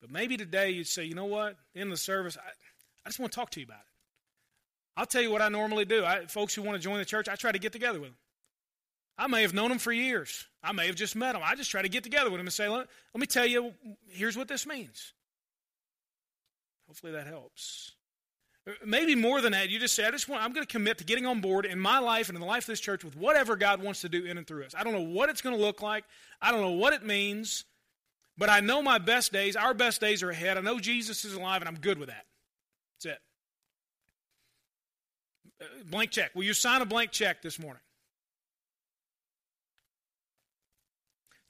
[0.00, 1.56] But maybe today you'd say, you know what?
[1.74, 2.48] In the service, I,
[3.04, 3.84] I just want to talk to you about it.
[4.96, 6.04] I'll tell you what I normally do.
[6.04, 8.18] I, folks who want to join the church, I try to get together with them.
[9.18, 10.46] I may have known them for years.
[10.62, 11.42] I may have just met them.
[11.44, 13.74] I just try to get together with them and say, let, let me tell you,
[14.08, 15.12] here's what this means.
[16.86, 17.92] Hopefully that helps.
[18.84, 21.04] Maybe more than that, you just say, I just want, I'm going to commit to
[21.04, 23.56] getting on board in my life and in the life of this church with whatever
[23.56, 24.74] God wants to do in and through us.
[24.76, 26.04] I don't know what it's going to look like.
[26.42, 27.64] I don't know what it means,
[28.36, 30.58] but I know my best days, our best days are ahead.
[30.58, 32.26] I know Jesus is alive, and I'm good with that.
[33.02, 33.20] That's it.
[35.62, 36.34] Uh, blank check.
[36.34, 37.82] Will you sign a blank check this morning?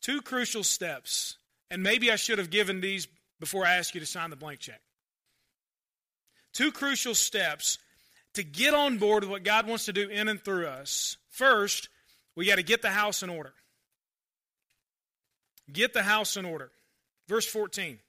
[0.01, 1.37] Two crucial steps,
[1.71, 3.09] and maybe I should have given these
[3.41, 4.81] before I asked you to sign the blank check.
[6.59, 7.79] Two crucial steps
[8.35, 11.17] to get on board with what God wants to do in and through us.
[11.31, 11.89] First,
[12.35, 13.53] we got to get the house in order.
[15.73, 16.73] Get the house in order.
[17.29, 18.01] Verse 14.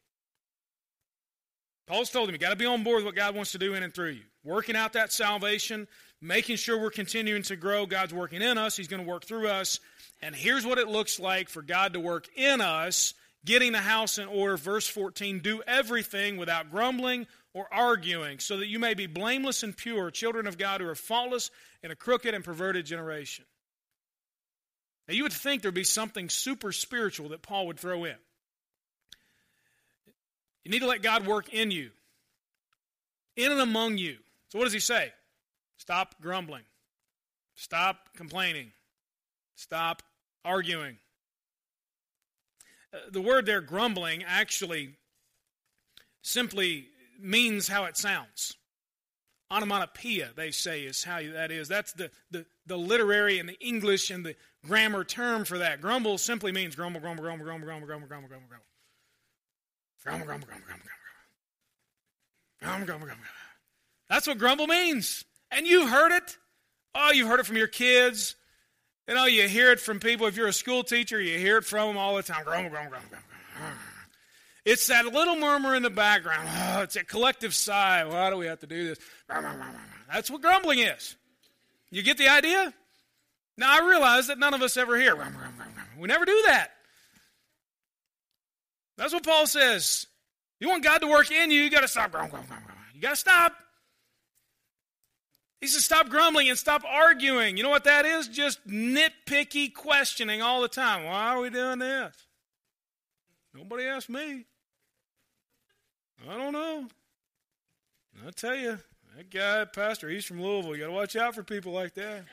[1.86, 3.76] Paul's told him you got to be on board with what God wants to do
[3.76, 4.24] in and through you.
[4.44, 5.88] Working out that salvation,
[6.20, 7.86] making sure we're continuing to grow.
[7.86, 9.80] God's working in us, He's going to work through us.
[10.24, 13.14] And here's what it looks like for God to work in us,
[13.46, 14.58] getting the house in order.
[14.58, 19.76] Verse 14 do everything without grumbling or arguing, so that you may be blameless and
[19.76, 21.50] pure, children of God who are faultless
[21.82, 23.46] in a crooked and perverted generation.
[25.08, 28.16] Now, you would think there'd be something super spiritual that Paul would throw in.
[30.64, 31.90] You need to let God work in you,
[33.36, 34.18] in and among you.
[34.50, 35.12] So, what does he say?
[35.78, 36.64] Stop grumbling,
[37.56, 38.72] stop complaining,
[39.56, 40.04] stop
[40.46, 40.98] arguing.
[42.94, 44.92] Uh, the word there, grumbling, actually
[46.22, 46.90] simply
[47.22, 48.56] means how it sounds.
[49.52, 51.68] Onomatopoeia, they say, is how that is.
[51.68, 55.82] That's the, the, the literary and the English and the grammar term for that.
[55.82, 58.66] Grumble simply means grumble, grumble, grumble, grumble, grumble, grumble, grumble, grumble, grumble.
[60.04, 61.00] Grumble, grumble, grumble, grumble, grumble.
[62.62, 63.26] Grumble, grumble, grumble.
[64.10, 65.26] That's what grumble means.
[65.52, 66.38] And you've heard it.
[66.94, 68.36] Oh, you've heard it from your kids.
[69.08, 70.28] You know, you hear it from people.
[70.28, 72.44] If you're a school teacher, you hear it from them all the time.
[72.44, 73.78] Grumble, grumble, grumble, grumble.
[74.70, 76.48] It's that little murmur in the background.
[76.48, 78.06] Oh, it's a collective sigh.
[78.06, 79.00] Why do we have to do this?
[80.12, 81.16] That's what grumbling is.
[81.90, 82.72] You get the idea?
[83.58, 85.16] Now, I realize that none of us ever hear.
[85.98, 86.70] We never do that.
[88.96, 90.06] That's what Paul says.
[90.60, 92.14] You want God to work in you, you got to stop.
[92.94, 93.56] You got to stop.
[95.62, 97.58] He says, stop grumbling and stop arguing.
[97.58, 98.28] You know what that is?
[98.28, 101.06] Just nitpicky questioning all the time.
[101.06, 102.16] Why are we doing this?
[103.56, 104.46] Nobody asked me.
[106.28, 106.88] I don't know.
[108.26, 108.80] I tell you,
[109.16, 110.76] that guy, pastor, he's from Louisville.
[110.76, 112.26] You got to watch out for people like that.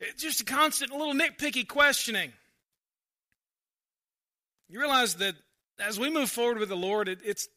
[0.00, 2.32] it's just a constant little nitpicky questioning.
[4.68, 5.34] You realize that
[5.78, 7.48] as we move forward with the Lord, it, it's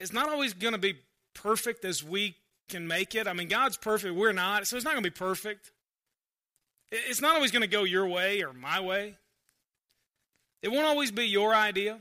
[0.00, 0.96] it's not always going to be
[1.34, 2.36] perfect as we
[2.68, 3.28] can make it.
[3.28, 5.70] I mean, God's perfect, we're not, so it's not going to be perfect.
[6.90, 9.16] It's not always going to go your way or my way.
[10.62, 11.98] It won't always be your idea.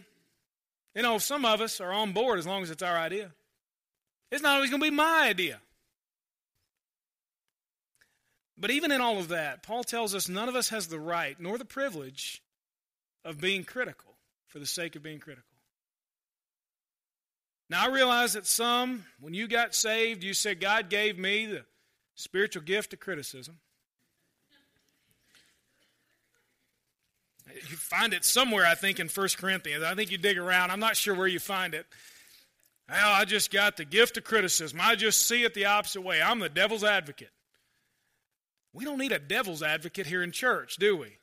[0.95, 3.31] You know, some of us are on board as long as it's our idea.
[4.31, 5.59] It's not always going to be my idea.
[8.57, 11.35] But even in all of that, Paul tells us none of us has the right
[11.39, 12.43] nor the privilege
[13.25, 14.13] of being critical
[14.47, 15.45] for the sake of being critical.
[17.69, 21.63] Now, I realize that some, when you got saved, you said, God gave me the
[22.15, 23.59] spiritual gift of criticism.
[27.53, 29.83] You find it somewhere, I think, in 1 Corinthians.
[29.83, 30.71] I think you dig around.
[30.71, 31.85] I'm not sure where you find it.
[32.89, 34.79] Well, I just got the gift of criticism.
[34.81, 36.21] I just see it the opposite way.
[36.21, 37.31] I'm the devil's advocate.
[38.73, 41.17] We don't need a devil's advocate here in church, do we?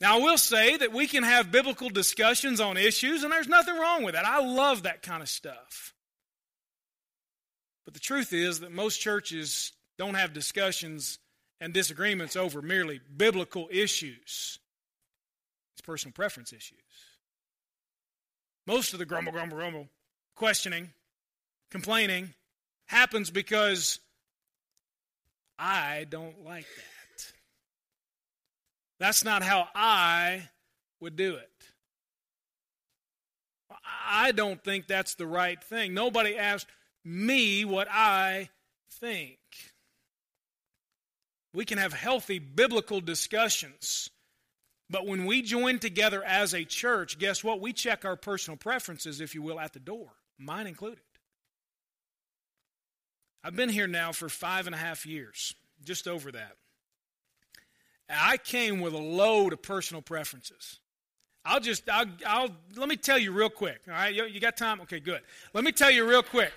[0.00, 3.76] Now, I will say that we can have biblical discussions on issues, and there's nothing
[3.76, 4.24] wrong with that.
[4.24, 5.94] I love that kind of stuff.
[7.84, 11.18] But the truth is that most churches don't have discussions
[11.60, 14.58] and disagreements over merely biblical issues,
[15.88, 16.78] personal preference issues.
[18.66, 19.88] Most of the grumble, grumble, grumble,
[20.36, 20.90] questioning,
[21.70, 22.34] complaining
[22.84, 23.98] happens because
[25.58, 27.32] I don't like that.
[29.00, 30.50] That's not how I
[31.00, 31.50] would do it.
[34.06, 35.94] I don't think that's the right thing.
[35.94, 36.66] Nobody asked
[37.02, 38.50] me what I
[39.00, 39.38] think.
[41.54, 44.10] We can have healthy biblical discussions.
[44.90, 47.60] But when we join together as a church, guess what?
[47.60, 51.00] We check our personal preferences, if you will, at the door, mine included.
[53.44, 56.56] I've been here now for five and a half years, just over that.
[58.10, 60.78] I came with a load of personal preferences.
[61.44, 63.80] I'll just, I'll, I'll, let me tell you real quick.
[63.86, 64.80] All right, you, you got time?
[64.82, 65.20] Okay, good.
[65.54, 66.52] Let me tell you real quick.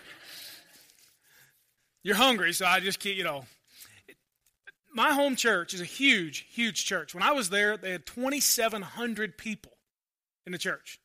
[2.03, 3.45] You're hungry, so I just keep, you know.
[4.93, 7.13] My home church is a huge, huge church.
[7.13, 9.71] When I was there, they had 2,700 people
[10.45, 10.99] in the church.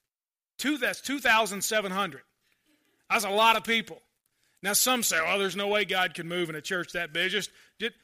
[0.59, 2.22] Two, that's 2,700.
[3.11, 4.01] That's a lot of people.
[4.62, 7.31] Now, some say, oh, there's no way God could move in a church that big.
[7.31, 7.94] Just, just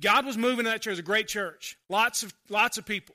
[0.00, 0.86] God was moving in that church.
[0.86, 1.76] It was a great church.
[1.88, 3.14] Lots of, lots of people.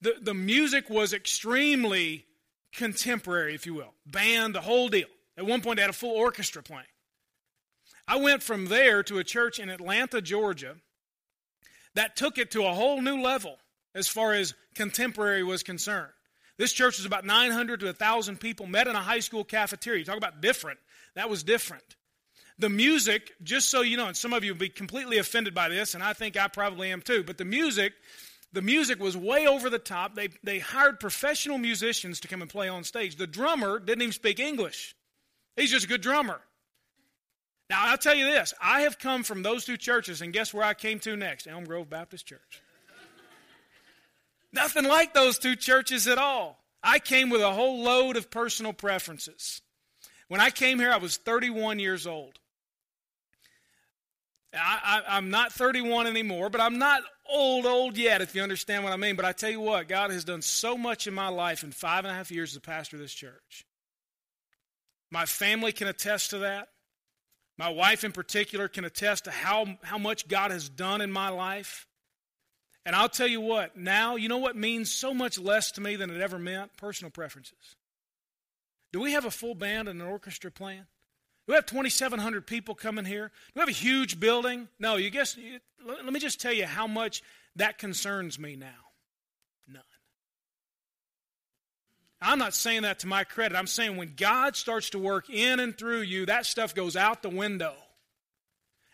[0.00, 2.24] The, the music was extremely
[2.72, 3.92] contemporary, if you will.
[4.06, 5.08] Band, the whole deal.
[5.36, 6.84] At one point, they had a full orchestra playing.
[8.08, 10.76] I went from there to a church in Atlanta, Georgia,
[11.94, 13.56] that took it to a whole new level
[13.94, 16.12] as far as contemporary was concerned.
[16.58, 20.00] This church was about 900 to 1,000 people, met in a high school cafeteria.
[20.00, 20.78] You talk about different.
[21.14, 21.96] That was different.
[22.58, 25.70] The music, just so you know, and some of you will be completely offended by
[25.70, 27.94] this, and I think I probably am too, but the music,
[28.52, 30.14] the music was way over the top.
[30.14, 33.16] They, they hired professional musicians to come and play on stage.
[33.16, 34.94] The drummer didn't even speak English,
[35.56, 36.40] he's just a good drummer.
[37.70, 40.64] Now, I'll tell you this I have come from those two churches, and guess where
[40.64, 41.46] I came to next?
[41.46, 42.60] Elm Grove Baptist Church.
[44.52, 46.58] Nothing like those two churches at all.
[46.82, 49.62] I came with a whole load of personal preferences.
[50.26, 52.40] When I came here, I was 31 years old.
[54.52, 58.92] I, am not 31 anymore, but I'm not old, old yet, if you understand what
[58.92, 59.14] I mean.
[59.14, 62.04] But I tell you what, God has done so much in my life in five
[62.04, 63.64] and a half years as a pastor of this church.
[65.12, 66.68] My family can attest to that.
[67.60, 71.28] My wife, in particular, can attest to how, how much God has done in my
[71.28, 71.86] life.
[72.86, 75.94] And I'll tell you what, now, you know what means so much less to me
[75.96, 76.74] than it ever meant?
[76.78, 77.76] Personal preferences.
[78.94, 80.86] Do we have a full band and an orchestra playing?
[81.46, 83.28] Do we have 2,700 people coming here?
[83.28, 84.68] Do we have a huge building?
[84.78, 85.36] No, you guess,
[85.86, 87.22] let me just tell you how much
[87.56, 88.68] that concerns me now.
[89.68, 89.82] None.
[92.22, 93.56] I'm not saying that to my credit.
[93.56, 97.22] I'm saying when God starts to work in and through you, that stuff goes out
[97.22, 97.72] the window.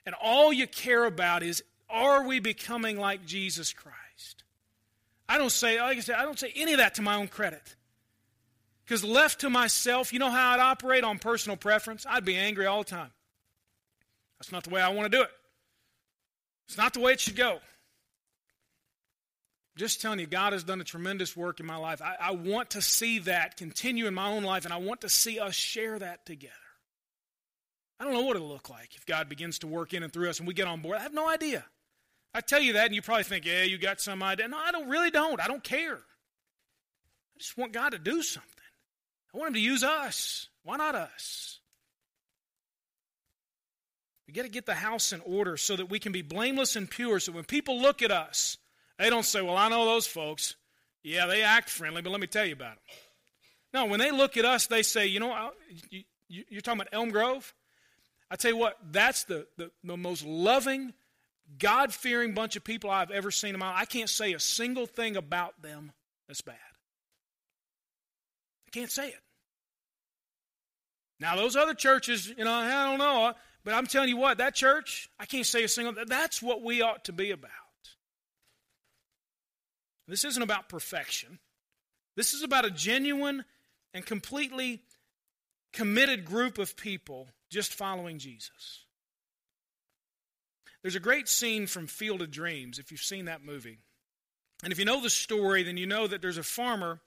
[0.04, 4.44] And all you care about is are we becoming like Jesus Christ?
[5.28, 7.26] I don't say, like I said, I don't say any of that to my own
[7.26, 7.74] credit.
[8.84, 12.06] Because left to myself, you know how I'd operate on personal preference?
[12.08, 13.10] I'd be angry all the time.
[14.38, 15.30] That's not the way I want to do it.
[16.68, 17.58] It's not the way it should go.
[19.76, 22.00] Just telling you, God has done a tremendous work in my life.
[22.00, 25.08] I, I want to see that continue in my own life, and I want to
[25.08, 26.54] see us share that together.
[28.00, 30.28] I don't know what it'll look like if God begins to work in and through
[30.28, 30.98] us and we get on board.
[30.98, 31.64] I have no idea.
[32.34, 34.48] I tell you that, and you probably think, yeah, you got some idea.
[34.48, 35.40] No, I don't really don't.
[35.40, 35.96] I don't care.
[35.96, 38.50] I just want God to do something.
[39.34, 40.48] I want him to use us.
[40.62, 41.60] Why not us?
[44.26, 46.90] We got to get the house in order so that we can be blameless and
[46.90, 47.20] pure.
[47.20, 48.58] So when people look at us,
[48.98, 50.56] they don't say, Well, I know those folks.
[51.02, 52.84] Yeah, they act friendly, but let me tell you about them.
[53.72, 55.50] No, when they look at us, they say, You know,
[56.28, 57.54] You're talking about Elm Grove?
[58.30, 60.92] I tell you what, that's the, the, the most loving,
[61.58, 63.78] God fearing bunch of people I've ever seen in my life.
[63.82, 65.92] I can't say a single thing about them
[66.26, 66.56] that's bad.
[68.66, 69.20] I can't say it.
[71.20, 73.32] Now, those other churches, you know, I don't know,
[73.64, 76.82] but I'm telling you what, that church, I can't say a single, that's what we
[76.82, 77.50] ought to be about.
[80.08, 81.38] This isn't about perfection.
[82.16, 83.44] This is about a genuine
[83.92, 84.82] and completely
[85.72, 88.84] committed group of people just following Jesus.
[90.82, 93.78] There's a great scene from Field of Dreams, if you've seen that movie.
[94.62, 97.00] And if you know the story, then you know that there's a farmer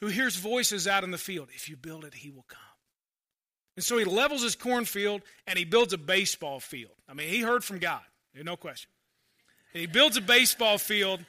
[0.00, 1.48] who hears voices out in the field.
[1.54, 2.60] If you build it, he will come.
[3.76, 6.92] And so he levels his cornfield and he builds a baseball field.
[7.08, 8.02] I mean, he heard from God,
[8.34, 8.90] no question.
[9.72, 11.20] And he builds a baseball field.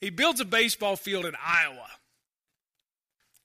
[0.00, 1.86] He builds a baseball field in Iowa.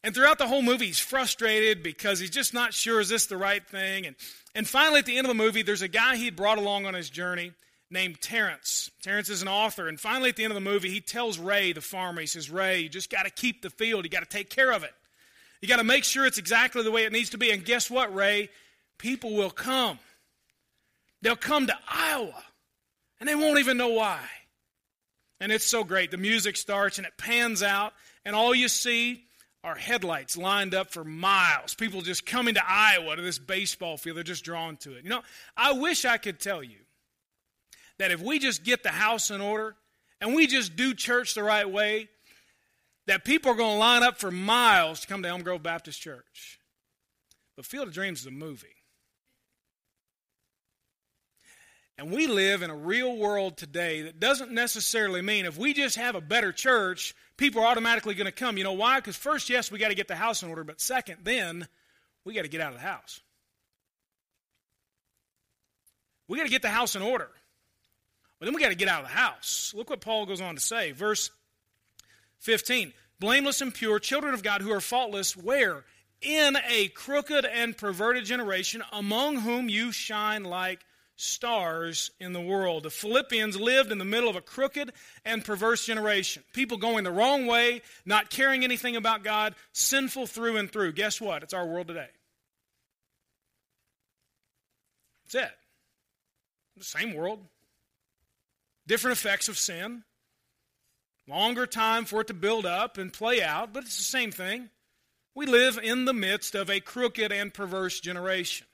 [0.04, 3.38] And throughout the whole movie, he's frustrated because he's just not sure is this the
[3.38, 4.06] right thing.
[4.06, 4.16] And,
[4.54, 6.94] and finally, at the end of the movie, there's a guy he'd brought along on
[6.94, 7.54] his journey
[7.90, 8.92] named Terrence.
[9.02, 9.88] Terrence is an author.
[9.88, 12.52] And finally, at the end of the movie, he tells Ray, the farmer, he says,
[12.52, 14.06] Ray, you just got to keep the field.
[14.06, 14.94] You got to take care of it.
[15.62, 17.50] You got to make sure it's exactly the way it needs to be.
[17.50, 18.50] And guess what, Ray?
[19.00, 19.98] People will come.
[21.24, 22.44] They'll come to Iowa,
[23.20, 24.20] and they won't even know why.
[25.40, 26.12] And it's so great.
[26.12, 29.26] The music starts, and it pans out, and all you see
[29.64, 31.74] are headlights lined up for miles.
[31.74, 34.18] People just coming to Iowa to this baseball field.
[34.18, 35.04] They're just drawn to it.
[35.04, 35.24] You know,
[35.58, 36.78] I wish I could tell you
[37.98, 39.76] that if we just get the house in order
[40.22, 42.10] and we just do church the right way,
[43.08, 46.00] that people are going to line up for miles to come to Elm Grove Baptist
[46.02, 46.60] Church.
[47.56, 48.75] But Field of Dreams is a movie.
[51.98, 55.96] And we live in a real world today that doesn't necessarily mean if we just
[55.96, 58.58] have a better church, people are automatically going to come.
[58.58, 59.00] You know why?
[59.00, 61.68] Because first, yes, we got to get the house in order, but second, then
[62.26, 63.22] we got to get out of the house.
[66.28, 67.30] We got to get the house in order.
[68.40, 69.74] But then we got to get out of the house.
[69.76, 70.92] Look what Paul goes on to say.
[70.92, 71.30] Verse
[72.40, 75.86] 15 Blameless and pure, children of God who are faultless, where?
[76.22, 80.86] In a crooked and perverted generation, among whom you shine like
[81.16, 82.84] stars in the world.
[82.84, 84.92] The Philippians lived in the middle of a crooked
[85.24, 86.44] and perverse generation.
[86.54, 90.94] People going the wrong way, not caring anything about God, sinful through and through.
[90.94, 91.44] Guess what?
[91.44, 92.10] It's our world today.
[95.26, 95.58] That's it.
[96.78, 97.40] The same world.
[98.88, 100.04] Different effects of sin.
[101.28, 104.70] Longer time for it to build up and play out, but it's the same thing.
[105.34, 108.68] We live in the midst of a crooked and perverse generation.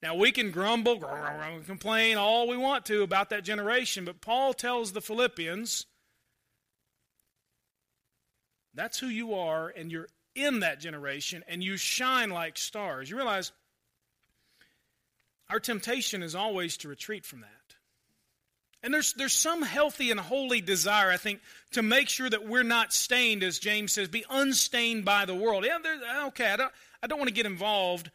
[0.00, 1.02] Now, we can grumble,
[1.66, 5.86] complain all we want to about that generation, but Paul tells the Philippians
[8.74, 13.10] that's who you are, and you're in that generation, and you shine like stars.
[13.10, 13.50] You realize
[15.50, 17.48] our temptation is always to retreat from that.
[18.80, 21.40] And there's, there's some healthy and holy desire, I think,
[21.72, 25.64] to make sure that we're not stained, as James says, be unstained by the world.
[25.66, 26.72] Yeah, okay, I don't,
[27.02, 28.12] I don't want to get involved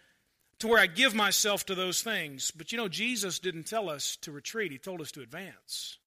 [0.60, 2.52] to where I give myself to those things.
[2.52, 5.98] But you know, Jesus didn't tell us to retreat, He told us to advance.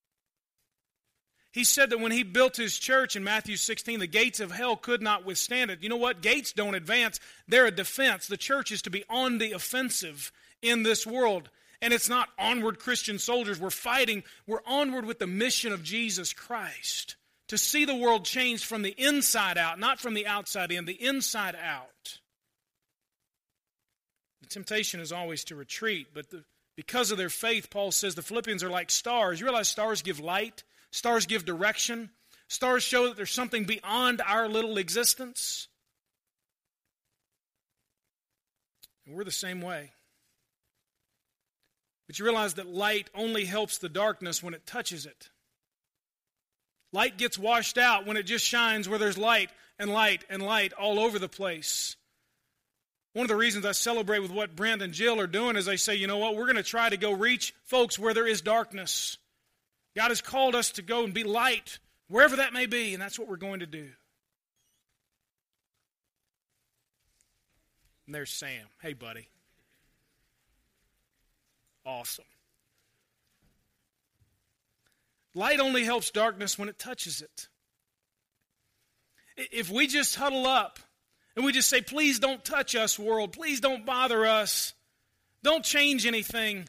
[1.51, 4.75] He said that when He built His church in Matthew 16, the gates of hell
[4.75, 5.81] could not withstand it.
[5.81, 6.21] You know what?
[6.21, 8.27] Gates don't advance, they're a defense.
[8.27, 10.31] The church is to be on the offensive
[10.61, 11.49] in this world.
[11.81, 13.59] And it's not onward Christian soldiers.
[13.59, 17.15] We're fighting, we're onward with the mission of Jesus Christ
[17.47, 21.01] to see the world changed from the inside out, not from the outside in, the
[21.01, 22.19] inside out.
[24.47, 26.41] The temptation is always to retreat, but the,
[26.77, 29.41] because of their faith, Paul says the Philippians are like stars.
[29.41, 32.11] You realize stars give light, stars give direction,
[32.47, 35.67] stars show that there's something beyond our little existence.
[39.05, 39.91] And we're the same way.
[42.07, 45.29] But you realize that light only helps the darkness when it touches it.
[46.93, 50.71] Light gets washed out when it just shines where there's light and light and light
[50.71, 51.97] all over the place.
[53.17, 55.75] One of the reasons I celebrate with what Brent and Jill are doing is they
[55.75, 58.43] say, you know what, we're going to try to go reach folks where there is
[58.43, 59.17] darkness.
[59.95, 63.17] God has called us to go and be light, wherever that may be, and that's
[63.17, 63.89] what we're going to do.
[68.05, 68.67] And there's Sam.
[68.83, 69.27] Hey, buddy.
[71.87, 72.25] Awesome.
[75.33, 77.47] Light only helps darkness when it touches it.
[79.51, 80.77] If we just huddle up
[81.37, 83.31] and we just say, please don't touch us, world.
[83.31, 84.73] Please don't bother us.
[85.43, 86.67] Don't change anything.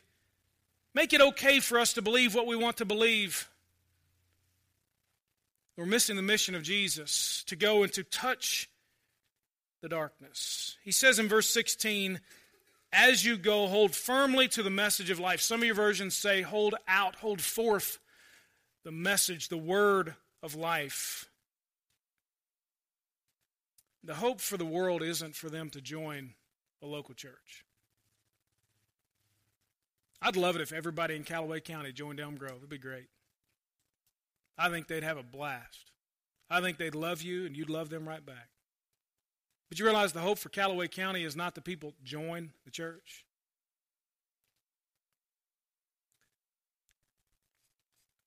[0.94, 3.48] Make it okay for us to believe what we want to believe.
[5.78, 8.68] We're missing the mission of Jesus to go and to touch
[9.80, 10.76] the darkness.
[10.84, 12.20] He says in verse 16,
[12.92, 15.40] as you go, hold firmly to the message of life.
[15.40, 17.98] Some of your versions say, hold out, hold forth
[18.84, 21.27] the message, the word of life.
[24.08, 26.32] The hope for the world isn't for them to join
[26.82, 27.66] a local church.
[30.22, 32.56] I'd love it if everybody in Callaway County joined Elm Grove.
[32.56, 33.08] It'd be great.
[34.56, 35.92] I think they'd have a blast.
[36.48, 38.48] I think they'd love you and you'd love them right back.
[39.68, 43.26] But you realize the hope for Callaway County is not the people join the church.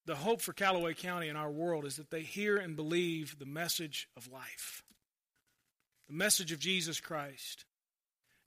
[0.06, 3.48] The hope for Callaway County in our world is that they hear and believe the
[3.48, 4.84] message of life,
[6.12, 7.64] the message of Jesus Christ.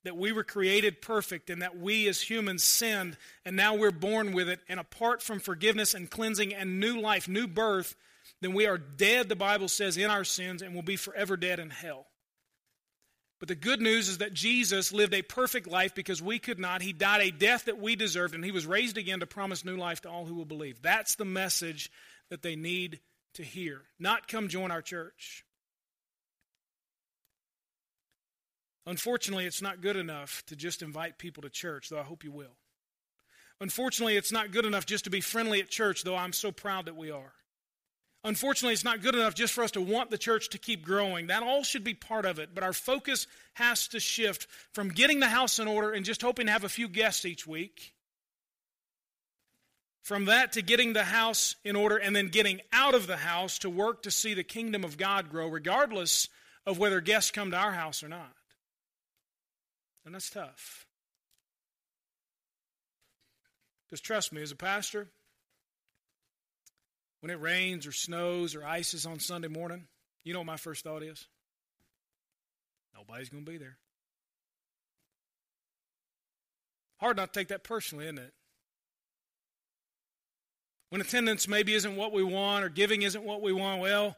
[0.05, 4.33] That we were created perfect and that we as humans sinned and now we're born
[4.33, 4.61] with it.
[4.69, 7.97] And apart from forgiveness and cleansing and new life, new birth,
[8.43, 11.59] then we are dead, the Bible says, in our sins and will be forever dead
[11.59, 12.07] in hell.
[13.41, 16.83] But the good news is that Jesus lived a perfect life because we could not.
[16.83, 19.77] He died a death that we deserved, and he was raised again to promise new
[19.77, 20.83] life to all who will believe.
[20.83, 21.91] That's the message
[22.31, 23.01] that they need
[23.35, 23.83] to hear.
[23.99, 25.45] Not come join our church.
[28.87, 32.33] Unfortunately, it's not good enough to just invite people to church, though I hope you
[32.33, 32.57] will.
[33.61, 36.87] Unfortunately, it's not good enough just to be friendly at church, though I'm so proud
[36.87, 37.33] that we are.
[38.25, 41.27] Unfortunately, it's not good enough just for us to want the church to keep growing.
[41.27, 42.51] That all should be part of it.
[42.55, 46.47] But our focus has to shift from getting the house in order and just hoping
[46.47, 47.93] to have a few guests each week.
[50.03, 53.59] From that to getting the house in order and then getting out of the house
[53.61, 56.29] to work to see the kingdom of God grow, regardless
[56.67, 58.33] of whether guests come to our house or not.
[60.05, 60.87] And that's tough.
[63.87, 65.09] Because trust me, as a pastor,
[67.21, 69.87] when it rains or snows or ices on Sunday morning,
[70.25, 71.27] you know what my first thought is?
[72.95, 73.79] Nobody's going to be there.
[76.99, 78.33] Hard not to take that personally, isn't it?
[80.91, 84.17] When attendance maybe isn't what we want or giving isn't what we want, well,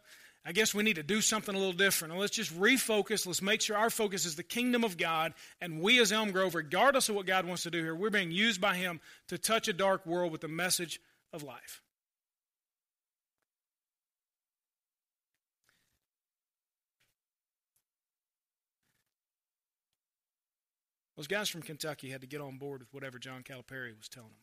[0.49, 2.13] I guess we need to do something a little different.
[2.13, 3.27] And let's just refocus.
[3.27, 5.35] Let's make sure our focus is the kingdom of God.
[5.61, 8.31] And we, as Elm Grove, regardless of what God wants to do here, we're being
[8.31, 11.01] used by Him to touch a dark world with the message
[11.33, 11.83] of life.
[21.17, 24.29] Those guys from Kentucky had to get on board with whatever John Calipari was telling
[24.29, 24.37] them.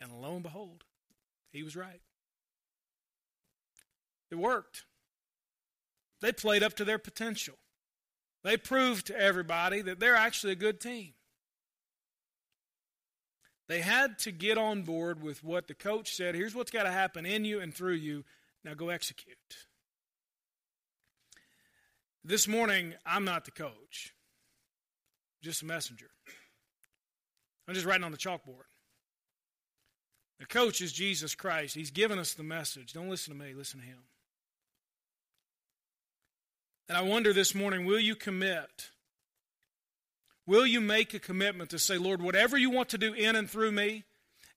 [0.00, 0.82] And lo and behold,
[1.52, 2.00] he was right.
[4.30, 4.84] It worked.
[6.20, 7.54] They played up to their potential.
[8.44, 11.14] They proved to everybody that they're actually a good team.
[13.68, 16.90] They had to get on board with what the coach said here's what's got to
[16.90, 18.24] happen in you and through you.
[18.64, 19.36] Now go execute.
[22.24, 24.14] This morning, I'm not the coach
[25.42, 26.10] just a messenger.
[27.66, 28.66] I'm just writing on the chalkboard.
[30.40, 31.74] The coach is Jesus Christ.
[31.74, 32.92] He's given us the message.
[32.92, 33.98] Don't listen to me, listen to him.
[36.88, 38.90] And I wonder this morning will you commit?
[40.46, 43.48] Will you make a commitment to say, Lord, whatever you want to do in and
[43.50, 44.04] through me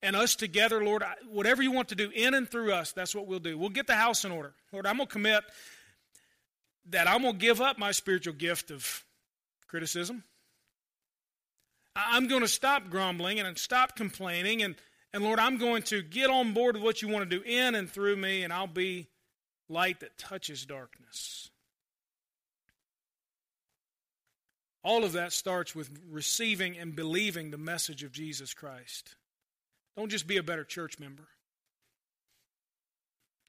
[0.01, 3.27] and us together, Lord, whatever you want to do in and through us, that's what
[3.27, 3.57] we'll do.
[3.57, 4.53] We'll get the house in order.
[4.71, 5.43] Lord, I'm going to commit
[6.89, 9.03] that I'm going to give up my spiritual gift of
[9.67, 10.23] criticism.
[11.93, 14.63] I'm going to stop grumbling and stop complaining.
[14.63, 14.75] And,
[15.13, 17.75] and Lord, I'm going to get on board with what you want to do in
[17.75, 19.07] and through me, and I'll be
[19.67, 21.50] light that touches darkness.
[24.83, 29.15] All of that starts with receiving and believing the message of Jesus Christ.
[29.95, 31.27] Don't just be a better church member.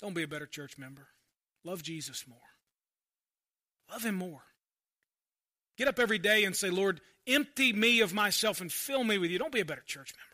[0.00, 1.06] Don't be a better church member.
[1.64, 2.38] Love Jesus more.
[3.90, 4.42] Love Him more.
[5.78, 9.30] Get up every day and say, Lord, empty me of myself and fill me with
[9.30, 9.38] you.
[9.38, 10.32] Don't be a better church member.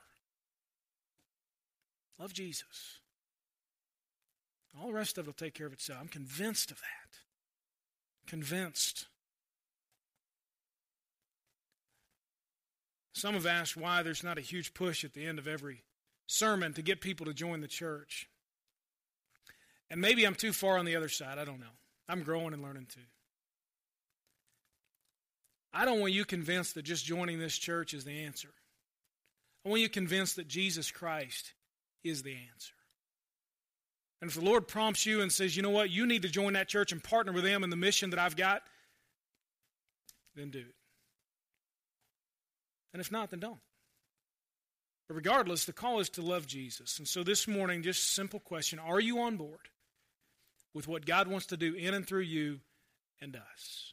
[2.19, 2.99] Love Jesus.
[4.81, 5.99] All the rest of it will take care of itself.
[6.01, 7.19] I'm convinced of that.
[8.27, 9.07] Convinced.
[13.19, 15.83] Some have asked why there's not a huge push at the end of every
[16.27, 18.29] sermon to get people to join the church.
[19.91, 21.37] And maybe I'm too far on the other side.
[21.39, 21.67] I don't know.
[22.09, 23.01] I'm growing and learning too.
[25.73, 28.51] I don't want you convinced that just joining this church is the answer.
[29.67, 31.55] I want you convinced that Jesus Christ
[32.05, 32.75] is the answer.
[34.21, 36.53] And if the Lord prompts you and says, you know what, you need to join
[36.53, 38.63] that church and partner with them in the mission that I've got,
[40.37, 40.75] then do it.
[42.93, 43.61] And if not, then don't.
[45.09, 46.99] But regardless, the call is to love Jesus.
[46.99, 49.69] And so this morning, just simple question Are you on board
[50.75, 52.61] with what God wants to do in and through you
[53.21, 53.93] and us.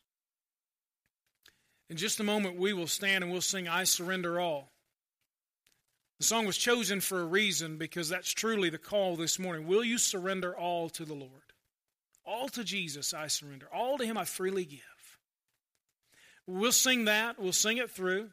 [1.90, 4.72] In just a moment, we will stand and we'll sing, I Surrender All.
[6.20, 9.68] The song was chosen for a reason because that's truly the call this morning.
[9.68, 11.32] Will you surrender all to the Lord?
[12.24, 13.68] All to Jesus I surrender.
[13.74, 14.80] All to Him I freely give.
[16.48, 17.38] We'll sing that.
[17.38, 18.30] We'll sing it through.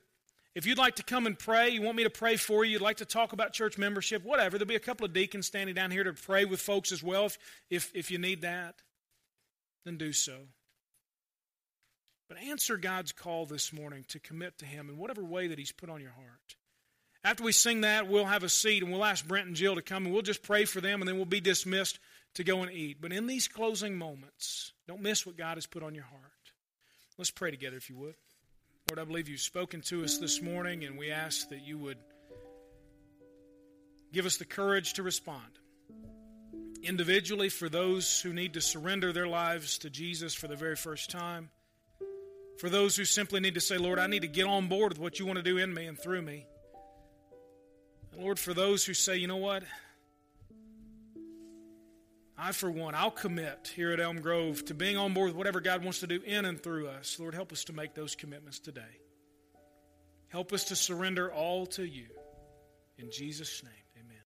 [0.55, 2.83] If you'd like to come and pray, you want me to pray for you, you'd
[2.83, 5.91] like to talk about church membership, whatever, there'll be a couple of deacons standing down
[5.91, 7.39] here to pray with folks as well if,
[7.71, 8.75] if, if you need that,
[9.85, 10.37] then do so.
[12.29, 15.73] But answer God's call this morning to commit to Him in whatever way that He's
[15.73, 16.57] put on your heart.
[17.25, 19.83] After we sing that, we'll have a seat and we'll ask Brent and Jill to
[19.83, 21.99] come and we'll just pray for them and then we'll be dismissed
[22.35, 22.99] to go and eat.
[23.01, 26.23] But in these closing moments, don't miss what God has put on your heart.
[27.19, 28.15] Let's pray together if you would.
[28.93, 31.97] Lord, I believe you've spoken to us this morning, and we ask that you would
[34.13, 35.49] give us the courage to respond.
[36.83, 41.11] Individually, for those who need to surrender their lives to Jesus for the very first
[41.11, 41.49] time,
[42.59, 44.99] for those who simply need to say, Lord, I need to get on board with
[44.99, 46.45] what you want to do in me and through me.
[48.13, 49.63] And Lord, for those who say, you know what?
[52.37, 55.61] I, for one, I'll commit here at Elm Grove to being on board with whatever
[55.61, 57.19] God wants to do in and through us.
[57.21, 58.81] Lord, help us to make those commitments today.
[60.29, 62.07] Help us to surrender all to you.
[62.99, 63.73] In Jesus' name.